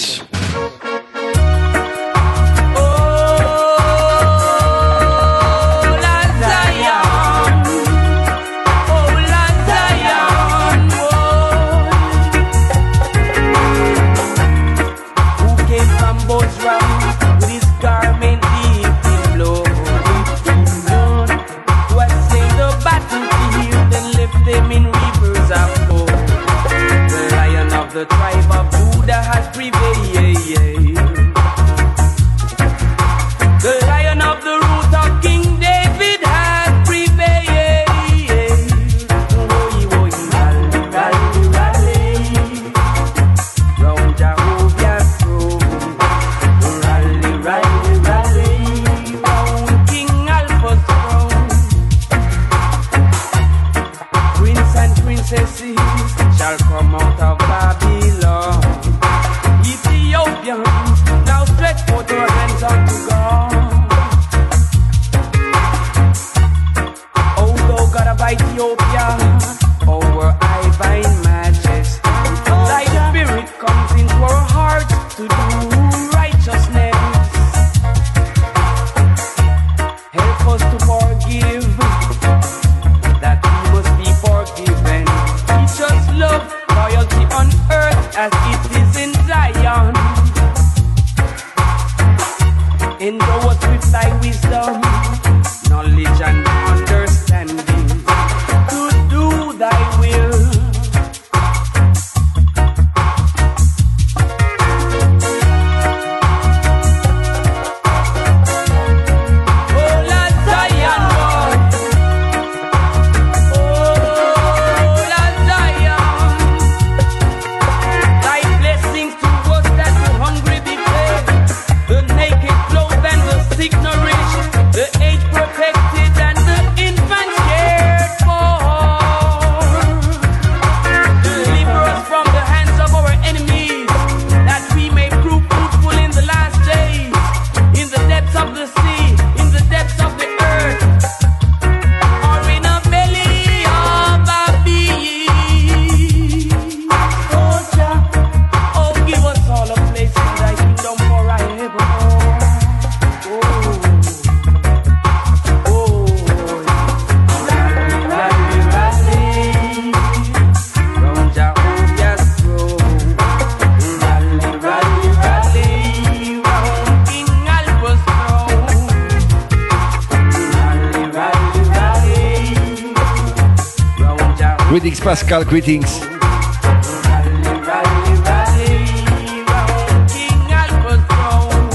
greetings. 175.50 175.90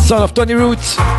Son 0.07 0.23
of 0.23 0.33
Tony 0.33 0.53
Roots. 0.53 1.14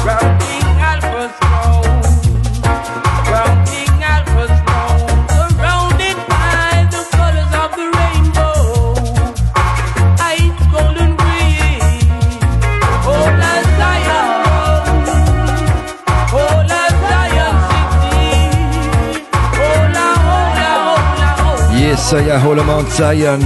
Zion. 22.97 23.40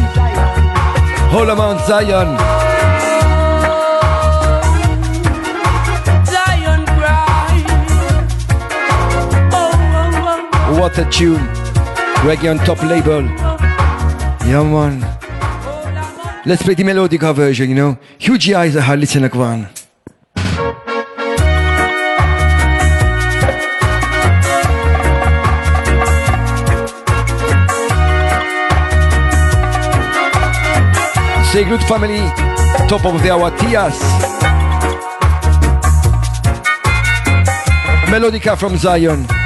Hola 1.33 1.57
Mount 1.57 1.81
Zion. 1.81 2.37
Zion. 6.25 6.85
Oh, 9.53 9.53
oh, 9.53 10.69
oh. 10.69 10.81
What 10.81 10.97
a 10.99 11.05
tune. 11.11 11.41
Reggae 12.23 12.49
on 12.49 12.59
top 12.65 12.81
label. 12.85 13.25
Yeah, 14.47 14.61
one. 14.61 15.01
Let's 16.47 16.63
play 16.63 16.75
the 16.75 16.85
melodic 16.85 17.23
version, 17.23 17.71
you 17.71 17.75
know. 17.75 17.99
Hughie 18.21 18.53
Izachaar 18.53 19.01
listening 19.01 19.25
like 19.25 19.35
one. 19.35 19.80
Seglut 31.53 31.83
family, 31.89 32.21
top 32.87 33.05
of 33.05 33.21
the 33.25 33.31
hour, 33.33 33.51
Tias. 33.59 33.99
Melodica 38.07 38.57
from 38.57 38.77
Zion. 38.77 39.40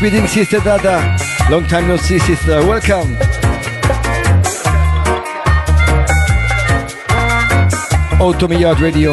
Greetings, 0.00 0.30
Sister 0.32 0.60
Dada. 0.60 1.14
Long 1.50 1.66
time 1.66 1.86
no 1.86 1.98
see, 1.98 2.18
sister. 2.18 2.64
Welcome. 2.66 3.18
Automiyad 8.18 8.80
Radio. 8.80 9.12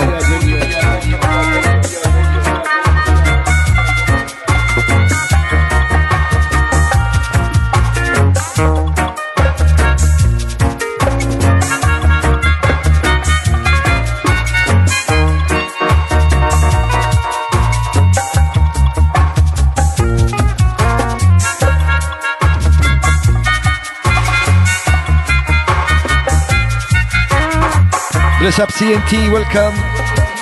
Bless 28.48 28.60
up 28.60 28.70
CNT, 28.70 29.30
welcome. 29.30 29.76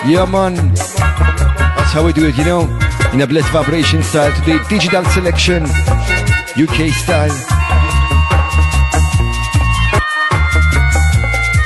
Yeah 0.07 0.27
man. 0.27 0.53
That's 0.75 1.91
how 1.91 2.05
we 2.05 2.13
do 2.13 2.27
it, 2.27 2.37
you 2.37 2.45
know. 2.45 2.61
In 3.13 3.21
a 3.21 3.25
blessed 3.25 3.49
vibration 3.49 4.03
style 4.03 4.31
today. 4.31 4.59
Digital 4.69 5.03
selection. 5.05 5.63
UK 6.53 6.93
style. 6.93 7.31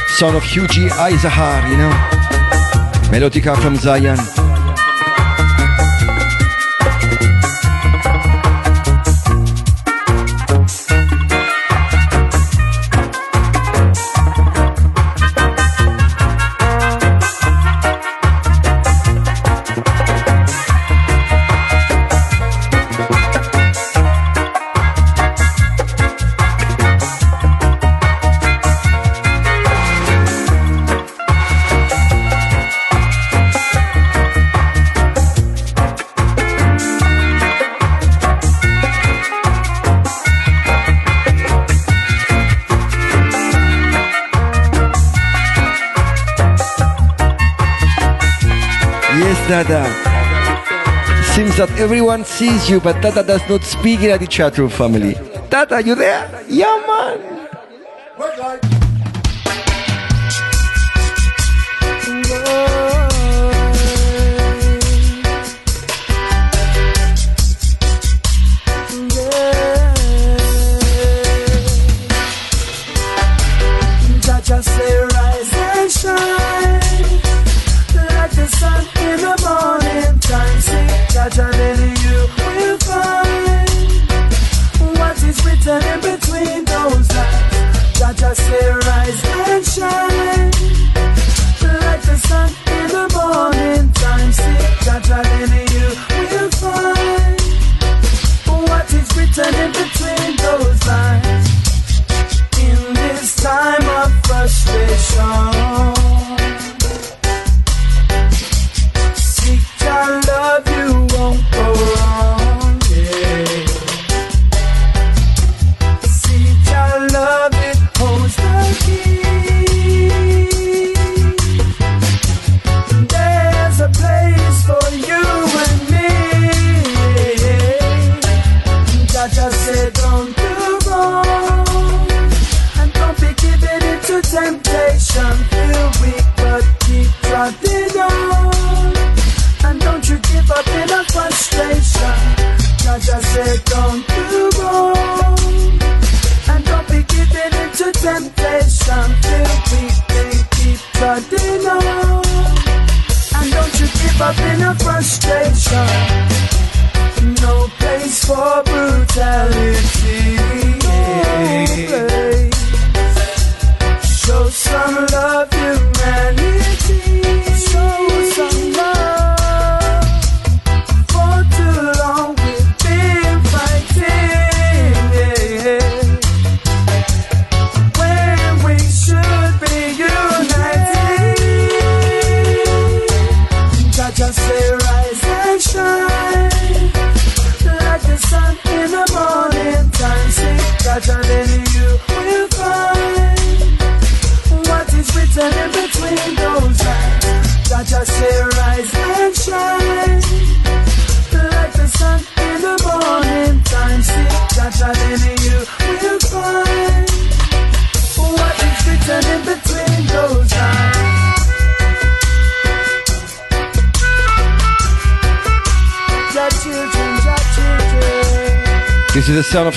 Son 0.08 0.34
of 0.34 0.44
Hughie 0.44 0.88
Izachaar, 0.88 1.70
you 1.70 1.76
know. 1.76 1.92
Melodica 3.12 3.62
from 3.62 3.76
Zion. 3.76 4.39
Dada. 49.50 49.84
Seems 51.34 51.58
that 51.58 51.72
everyone 51.80 52.24
sees 52.24 52.70
you, 52.70 52.80
but 52.80 53.02
Dada 53.02 53.24
does 53.24 53.42
not 53.50 53.64
speak 53.64 54.02
in 54.02 54.20
the 54.20 54.28
chat 54.28 54.60
room 54.60 54.70
family. 54.70 55.16
Dada, 55.50 55.82
you 55.82 55.96
there? 55.96 56.46
Yeah, 56.48 56.78
man. 56.86 58.69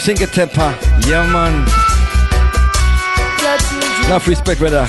Schinke 0.03 0.29
Temper. 0.33 0.77
Yeah, 1.07 1.25
man. 1.33 1.63
Enough 4.07 4.27
respect, 4.27 4.59
brother. 4.59 4.85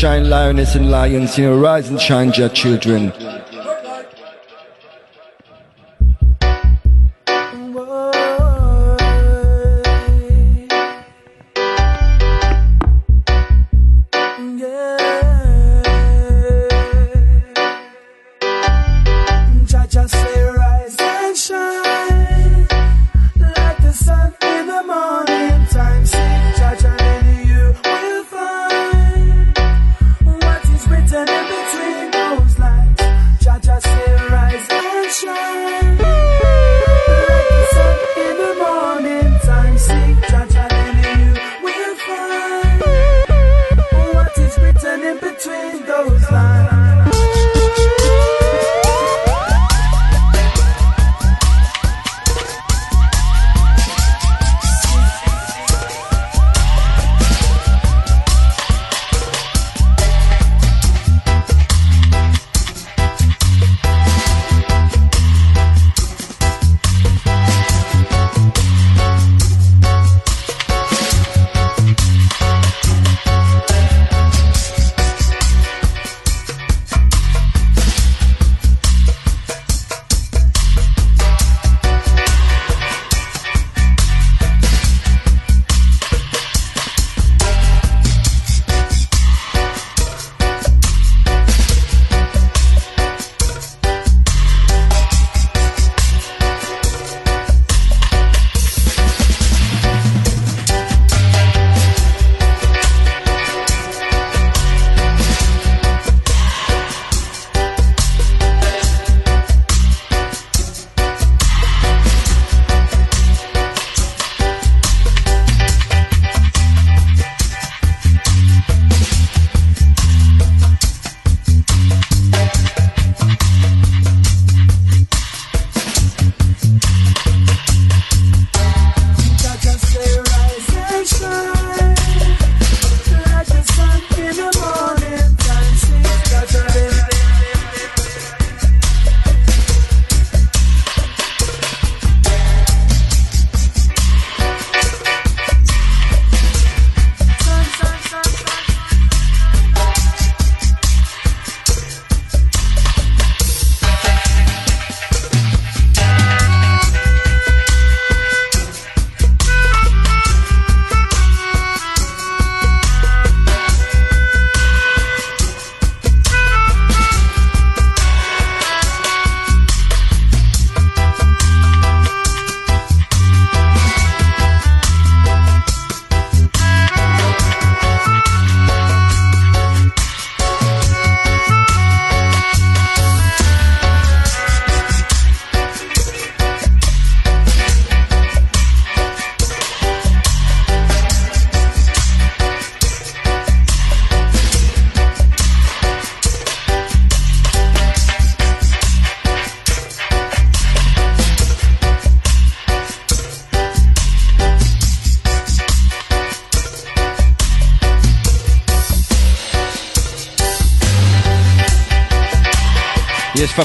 Shine, 0.00 0.30
lioness 0.30 0.76
and 0.76 0.90
lions. 0.90 1.36
You 1.36 1.44
know, 1.44 1.58
rise 1.58 1.90
and 1.90 2.00
shine, 2.00 2.32
your 2.32 2.48
children. 2.48 3.12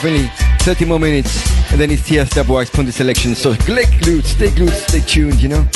Family. 0.05 0.29
30 0.59 0.85
more 0.85 0.99
minutes, 0.99 1.71
and 1.71 1.81
then 1.81 1.89
it's 1.89 2.03
Tiesta 2.03 2.45
Boys 2.45 2.69
Ponte 2.69 2.93
selection. 2.93 3.33
So, 3.33 3.55
click, 3.55 3.89
glued, 4.01 4.23
stay 4.23 4.51
glued, 4.51 4.69
stay 4.69 4.99
tuned, 4.99 5.41
you 5.41 5.49
know. 5.49 5.67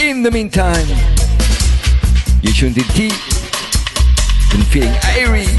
In 0.00 0.22
the 0.22 0.30
meantime, 0.30 0.86
you 2.42 2.52
tuned 2.52 2.78
in 2.78 2.84
T. 2.94 3.08
Been 4.52 4.62
feeling 4.70 4.94
airy. 5.16 5.46
And. 5.46 5.58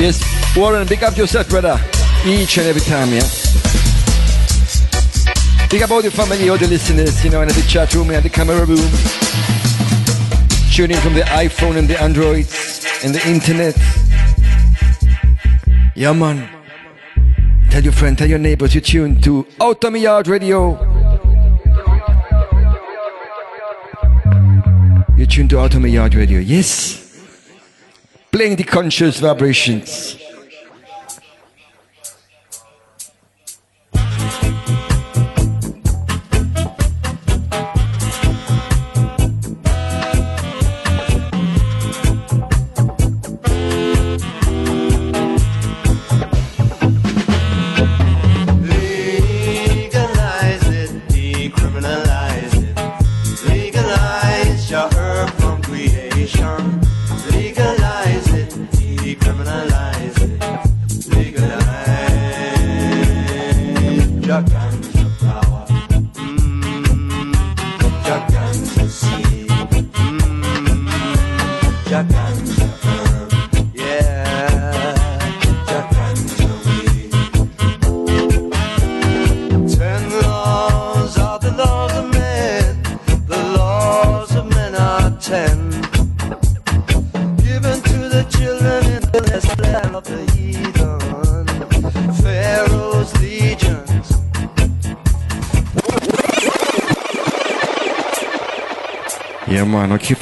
Yes, 0.00 0.56
Warren, 0.56 0.88
big 0.88 1.04
up 1.04 1.18
yourself, 1.18 1.50
brother. 1.50 1.78
Each 2.26 2.56
and 2.56 2.66
every 2.66 2.80
time, 2.80 3.10
yeah. 3.10 3.20
Big 5.68 5.82
up 5.82 5.90
all 5.90 6.00
the 6.00 6.10
family, 6.10 6.48
all 6.48 6.56
the 6.56 6.66
listeners, 6.66 7.22
you 7.22 7.28
know, 7.28 7.42
and 7.42 7.50
the 7.50 7.62
chat 7.68 7.94
room 7.94 8.08
and 8.10 8.24
the 8.24 8.30
camera 8.30 8.64
room. 8.64 8.78
Tuning 10.72 10.96
from 10.96 11.12
the 11.12 11.20
iPhone 11.26 11.76
and 11.76 11.86
the 11.86 12.00
Androids 12.00 12.86
and 13.04 13.14
the 13.14 13.28
internet. 13.28 13.76
Yeah, 15.94 16.14
man. 16.14 16.48
Tell 17.70 17.82
your 17.82 17.92
friend, 17.92 18.16
tell 18.16 18.28
your 18.28 18.38
neighbors 18.38 18.74
you 18.74 18.80
tune 18.80 19.20
to 19.20 19.46
Out 19.60 19.84
of 19.84 19.94
Yard 19.94 20.26
Radio. 20.26 20.80
You 25.14 25.26
tune 25.26 25.48
to 25.48 25.58
Out 25.58 25.74
of 25.74 25.86
Yard 25.86 26.14
Radio. 26.14 26.40
Yes. 26.40 27.22
Playing 28.32 28.56
the 28.56 28.64
conscious 28.64 29.20
vibrations. 29.20 30.23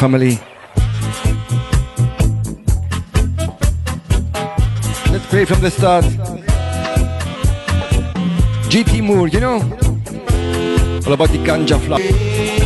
family. 0.02 0.36
Let's 5.12 5.26
play 5.26 5.44
from 5.44 5.60
the 5.60 5.70
start. 5.70 6.04
GT 8.68 9.00
Moore, 9.00 9.28
you 9.28 9.38
know? 9.38 9.60
All 11.06 11.12
about 11.12 11.28
the 11.28 11.38
ganja 11.46 11.78
flower. 11.78 12.61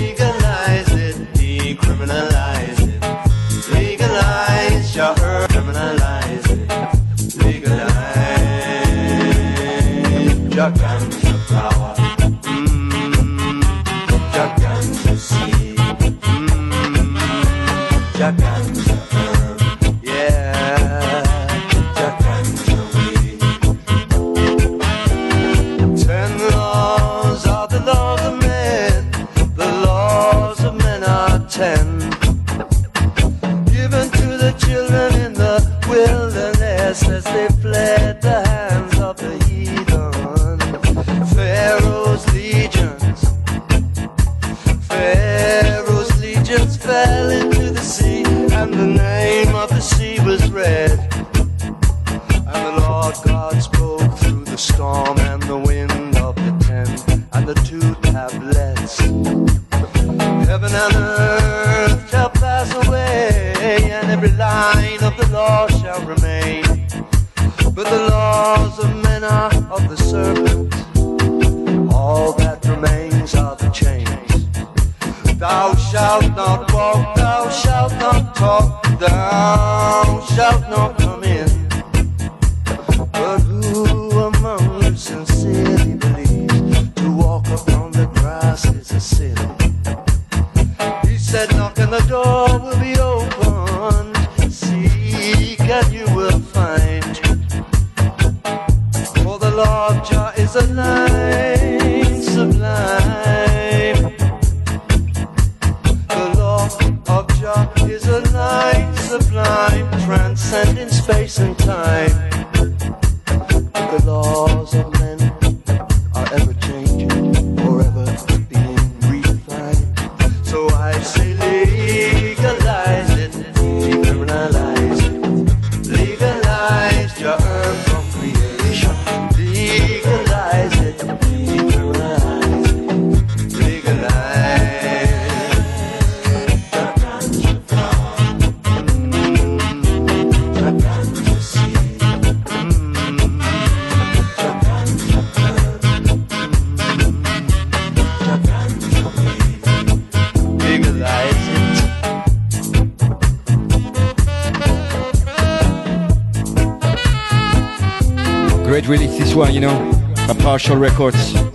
Marshall 160.56 160.78
Records. 160.78 161.45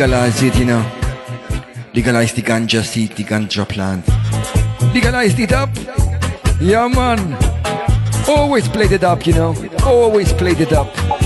legalize 0.00 0.42
it, 0.42 0.56
you 0.56 0.64
know. 0.64 0.82
Legalize 1.92 2.32
the 2.32 2.40
ganja 2.40 2.82
seed, 2.82 3.10
the 3.16 3.22
ganja 3.22 3.68
plant. 3.68 4.02
Legalize 4.94 5.38
it 5.38 5.52
up. 5.52 5.68
Yeah, 6.58 6.88
man. 6.88 7.36
Always 8.26 8.66
played 8.66 8.92
it 8.92 9.04
up, 9.04 9.26
you 9.26 9.34
know. 9.34 9.54
Always 9.84 10.32
played 10.32 10.60
it 10.60 10.72
up. 10.72 11.19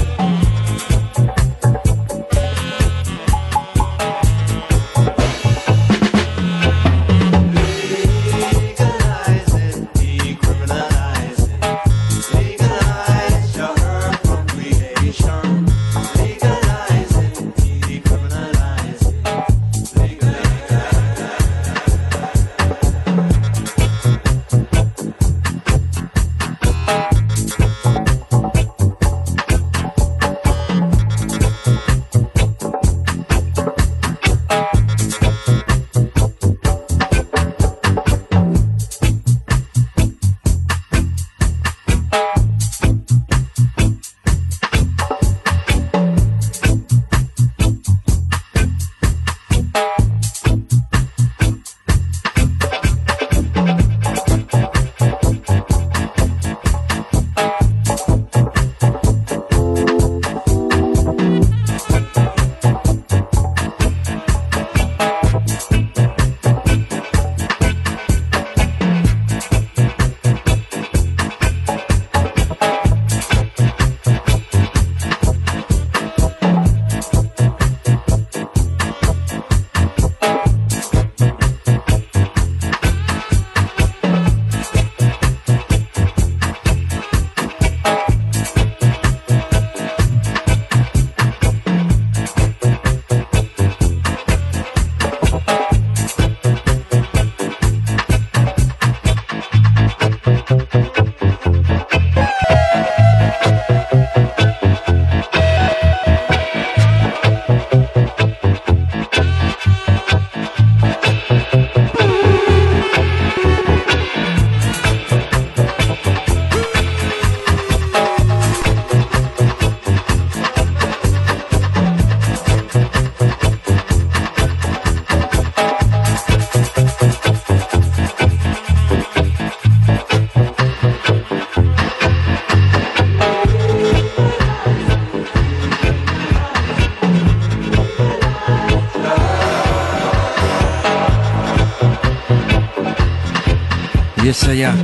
yeah. 144.55 144.77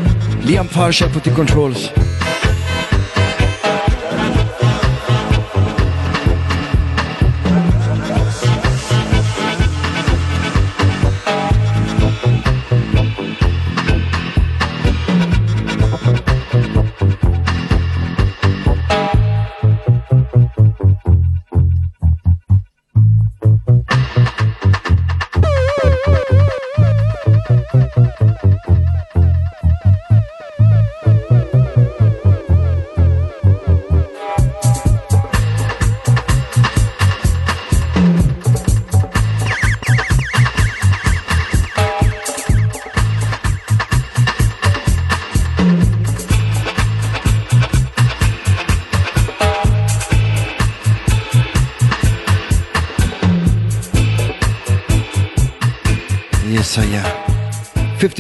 Liam 0.42 0.68
Farshad 0.68 1.14
with 1.14 1.24
the 1.24 1.30
controls. 1.30 1.99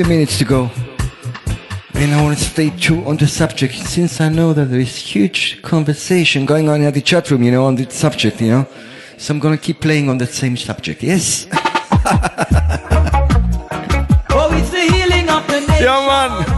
50 0.00 0.14
minutes 0.14 0.38
to 0.38 0.46
go. 0.46 0.70
And 1.92 2.14
I 2.14 2.22
want 2.22 2.38
to 2.38 2.44
stay 2.44 2.70
true 2.70 3.04
on 3.04 3.18
the 3.18 3.26
subject 3.26 3.74
since 3.74 4.18
I 4.18 4.30
know 4.30 4.54
that 4.54 4.70
there 4.70 4.80
is 4.80 4.96
huge 4.96 5.60
conversation 5.60 6.46
going 6.46 6.70
on 6.70 6.80
in 6.80 6.90
the 6.90 7.02
chat 7.02 7.30
room, 7.30 7.42
you 7.42 7.50
know, 7.50 7.66
on 7.66 7.74
the 7.74 7.90
subject, 7.90 8.40
you 8.40 8.48
know. 8.48 8.66
So 9.18 9.34
I'm 9.34 9.40
going 9.40 9.58
to 9.58 9.62
keep 9.62 9.82
playing 9.82 10.08
on 10.08 10.16
that 10.16 10.30
same 10.30 10.56
subject. 10.56 11.02
Yes. 11.02 11.46
oh, 14.30 14.48
it's 14.54 14.70
the 14.70 14.88
healing 14.90 15.28
of 15.28 15.46
the 15.46 15.60
nation. 15.68 15.84
Yeah, 15.84 16.06
man. 16.06 16.49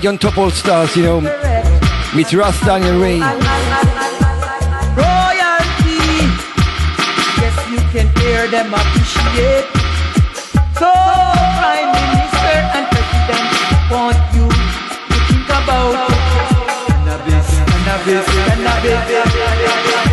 Reggae 0.00 0.08
on 0.08 0.18
top 0.18 0.38
all 0.38 0.50
stars, 0.50 0.96
you 0.96 1.02
know. 1.02 1.20
Meet 2.14 2.32
Rasta 2.32 2.74
and 2.74 3.00
Ray. 3.00 3.20
Royalty. 4.96 6.00
Yes, 7.36 7.56
you 7.70 7.80
can 7.92 8.08
hear 8.16 8.48
them 8.48 8.72
appreciate. 8.72 9.66
So, 10.78 10.90
Prime 11.60 11.92
Minister 11.92 12.56
and 12.76 12.86
President 12.88 13.48
want 13.90 14.16
you 14.32 14.48
to 14.48 15.16
think 15.28 15.48
about 15.48 15.92
cannabis, 16.88 17.48
cannabis, 17.68 18.26
cannabis. 18.26 19.00
Cannabis, 19.06 20.09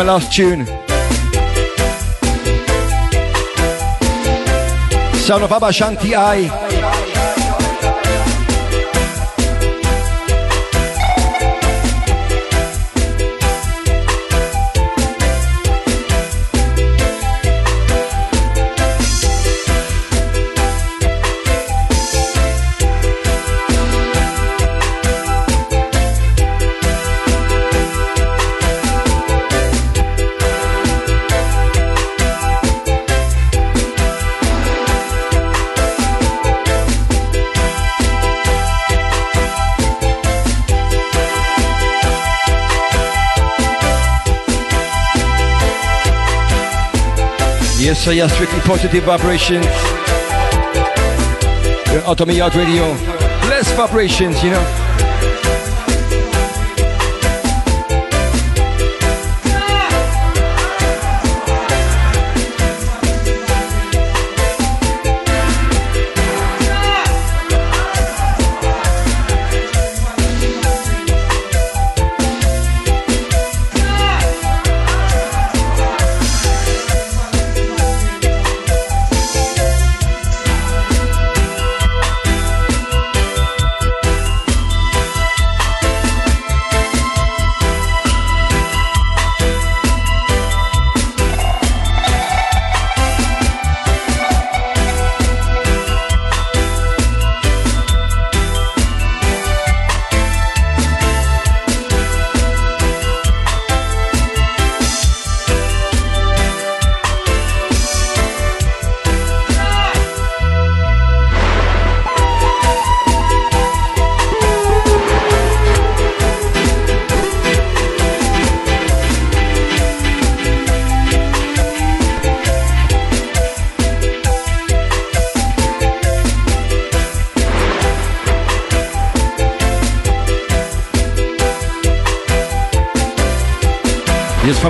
my 0.00 0.06
last 0.06 0.32
tune. 0.32 0.64
Sound 5.26 5.44
of 5.44 5.52
Abba 5.52 5.70
Shanti 5.70 6.14
I. 6.14 6.69
so 48.00 48.12
yeah, 48.12 48.26
strictly 48.28 48.60
positive 48.60 49.04
vibrations. 49.04 49.66
You're 51.92 52.06
yard 52.32 52.54
radio. 52.54 52.84
Less 53.50 53.70
vibrations, 53.72 54.42
you 54.42 54.50
know. 54.50 54.89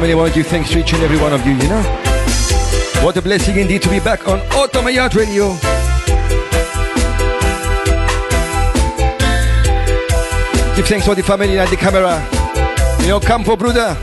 I 0.02 0.14
want 0.14 0.32
to 0.32 0.42
thanks 0.42 0.70
to 0.70 0.78
each 0.78 0.94
and 0.94 1.02
every 1.02 1.18
one 1.18 1.32
of 1.34 1.46
you, 1.46 1.52
you 1.52 1.68
know. 1.68 1.82
What 3.04 3.16
a 3.18 3.22
blessing 3.22 3.58
indeed 3.58 3.82
to 3.82 3.90
be 3.90 4.00
back 4.00 4.26
on 4.26 4.38
Automayat 4.48 5.14
Radio. 5.14 5.50
Give 10.74 10.86
thanks 10.86 11.04
for 11.04 11.14
the 11.14 11.22
family 11.22 11.58
and 11.58 11.68
the 11.68 11.76
camera. 11.76 12.26
You 13.02 13.08
know, 13.08 13.20
Campo, 13.20 13.56
brother. 13.56 13.94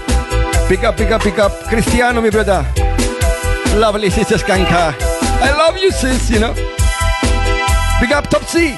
Pick 0.68 0.84
up, 0.84 0.98
pick 0.98 1.10
up, 1.10 1.22
pick 1.22 1.40
up. 1.40 1.52
Cristiano, 1.68 2.22
my 2.22 2.30
brother. 2.30 2.66
Lovely 3.76 4.12
sister 4.12 4.36
Skanka. 4.36 4.94
I 5.42 5.52
love 5.58 5.78
you, 5.78 5.92
sis, 5.92 6.30
you 6.30 6.40
know. 6.40 6.54
Pick 8.00 8.12
up, 8.12 8.30
Topsy. 8.30 8.78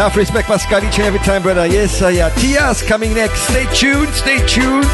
Enough 0.00 0.16
respect, 0.16 0.48
Pascal, 0.48 0.82
each 0.82 0.96
and 0.96 1.02
every 1.02 1.18
time, 1.18 1.42
brother. 1.42 1.66
Yes, 1.66 2.00
uh, 2.00 2.08
yeah. 2.08 2.30
Tia's 2.30 2.80
coming 2.80 3.12
next. 3.12 3.38
Stay 3.42 3.66
tuned, 3.74 4.08
stay 4.14 4.38
tuned. 4.46 4.86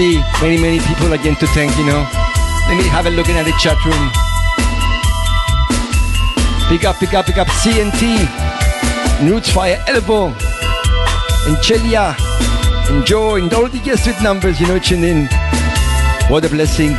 See, 0.00 0.16
many, 0.40 0.56
many 0.56 0.78
people 0.80 1.12
again 1.12 1.36
to 1.36 1.46
thank, 1.48 1.76
you 1.76 1.84
know. 1.84 2.02
Let 2.68 2.76
me 2.78 2.86
have 2.88 3.04
a 3.04 3.10
look 3.10 3.28
in 3.28 3.36
at 3.36 3.44
the 3.44 3.56
chat 3.62 3.78
room. 3.84 4.04
Pick 6.70 6.84
up, 6.88 6.96
pick 6.96 7.12
up, 7.12 7.26
pick 7.26 7.36
up 7.36 7.48
CNT, 7.48 8.02
Roots 9.28 9.50
Fire 9.50 9.78
Elbow, 9.86 10.28
and 11.46 11.56
Chelia, 11.64 12.16
and 12.90 13.04
Joe, 13.04 13.34
and 13.34 13.52
all 13.52 13.68
the 13.68 13.78
guests 13.80 14.06
with 14.06 14.22
numbers, 14.22 14.58
you 14.58 14.66
know, 14.68 14.78
tune 14.78 15.04
in. 15.04 15.26
What 16.30 16.46
a 16.46 16.48
blessing. 16.48 16.92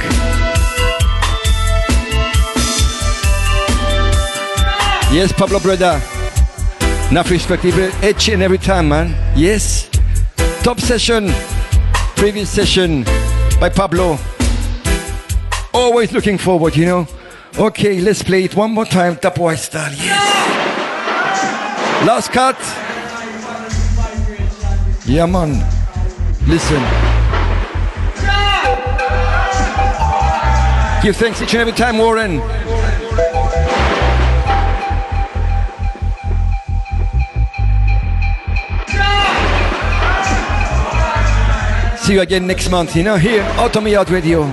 Yes, 5.16 5.32
Pablo 5.32 5.60
brother. 5.60 6.00
Enough 7.10 7.32
respect 7.32 7.66
each 7.66 8.30
and 8.30 8.44
every 8.44 8.60
time, 8.60 8.90
man. 8.90 9.08
Yes. 9.36 9.90
Top 10.64 10.80
session 10.80 11.34
previous 12.22 12.52
session 12.52 13.04
by 13.60 13.68
Pablo. 13.68 14.16
Always 15.74 16.12
looking 16.12 16.38
forward, 16.38 16.76
you 16.76 16.86
know. 16.86 17.08
Okay, 17.58 18.00
let's 18.00 18.22
play 18.22 18.44
it 18.44 18.56
one 18.56 18.70
more 18.70 18.86
time, 18.86 19.16
Tapoy 19.16 19.58
style. 19.58 19.92
Yes. 19.94 20.22
Last 22.06 22.32
cut. 22.32 22.60
Yeah, 25.08 25.26
man. 25.26 25.66
Listen. 26.48 26.84
Give 31.02 31.16
thanks 31.16 31.42
each 31.42 31.56
and 31.56 31.62
every 31.62 31.74
time, 31.74 31.98
Warren. 31.98 32.40
See 42.12 42.16
you 42.16 42.24
again 42.24 42.46
next 42.46 42.70
month, 42.70 42.94
you 42.94 43.04
know, 43.04 43.16
here, 43.16 43.42
Automy 43.58 43.96
Out 43.96 44.10
Radio. 44.10 44.44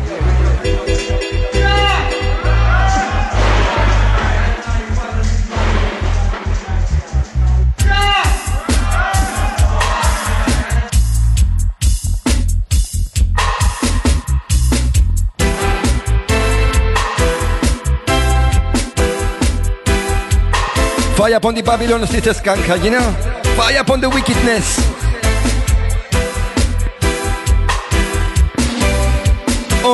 Fire 21.16 21.34
upon 21.34 21.56
the 21.56 21.62
Babylon 21.62 22.06
sister 22.06 22.30
skanker, 22.30 22.80
you 22.84 22.92
know? 22.92 23.10
Fire 23.56 23.80
upon 23.80 24.00
the 24.00 24.08
wickedness. 24.08 24.97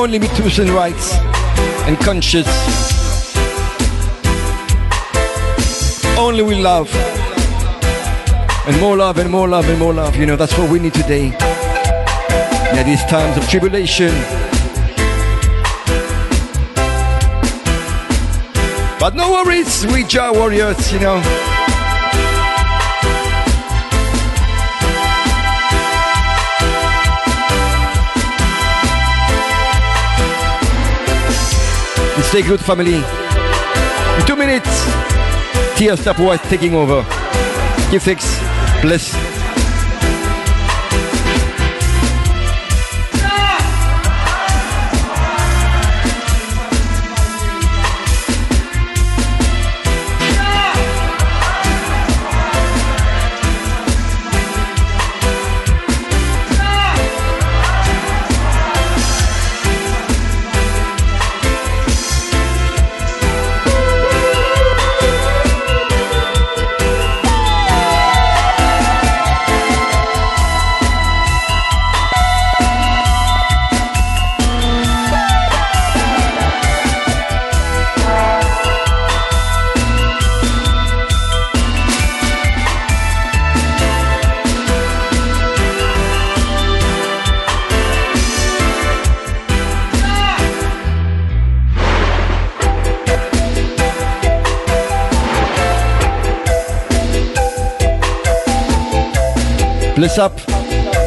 Only 0.05 0.19
truth 0.19 0.59
and 0.59 0.69
rights 0.69 1.15
and 1.87 1.97
conscience. 1.97 2.47
Only 6.15 6.43
with 6.43 6.59
love. 6.59 6.93
And 8.67 8.79
more 8.79 8.97
love 8.97 9.17
and 9.17 9.31
more 9.31 9.47
love 9.47 9.67
and 9.67 9.79
more 9.79 9.95
love. 9.95 10.15
You 10.15 10.27
know, 10.27 10.35
that's 10.35 10.55
what 10.59 10.69
we 10.69 10.77
need 10.77 10.93
today. 10.93 11.33
In 12.77 12.85
these 12.85 13.03
times 13.05 13.35
of 13.35 13.49
tribulation. 13.49 14.13
But 18.99 19.15
no 19.15 19.31
worries, 19.31 19.87
we 19.87 20.03
Jah 20.03 20.31
warriors, 20.31 20.93
you 20.93 20.99
know. 20.99 21.54
And 32.15 32.23
stay 32.23 32.41
good, 32.41 32.59
family. 32.59 32.95
In 32.95 34.25
two 34.25 34.35
minutes, 34.35 34.85
Tia 35.77 35.95
Stepwise 35.95 36.41
taking 36.49 36.73
over. 36.73 37.03
Give 37.91 38.01
thanks. 38.01 38.39
Bless 38.81 39.24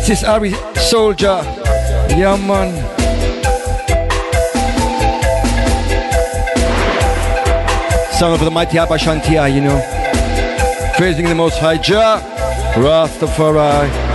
Sis 0.09 0.25
Ari 0.25 0.55
Soldier. 0.75 1.43
Yeah, 2.17 2.37
man. 2.49 2.73
Song 8.15 8.33
of 8.33 8.41
the 8.41 8.51
mighty 8.51 8.79
Aba 8.79 8.97
Shanti-I, 8.97 9.49
you 9.49 9.61
know. 9.61 9.79
Praising 10.97 11.27
the 11.27 11.35
Most 11.35 11.59
High 11.59 11.77
Jah, 11.77 12.23
Rastafari. 12.77 14.08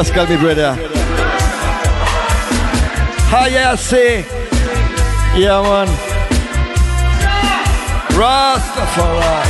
Pascal, 0.00 0.26
my 0.26 0.36
brother. 0.40 0.76
Yeah, 3.52 3.74
say. 3.74 4.24
Yeah, 5.36 5.60
man. 5.60 5.88
Rastafari. 8.16 9.44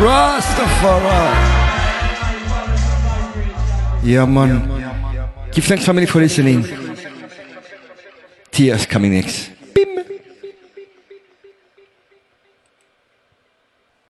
Rastafari. 0.00 1.28
Yeah, 4.02 4.24
man. 4.24 4.62
Give 5.52 5.62
thanks, 5.62 5.84
family, 5.84 6.06
for 6.06 6.20
listening. 6.20 6.64
Tears 8.50 8.86
coming 8.86 9.12
next. 9.12 9.43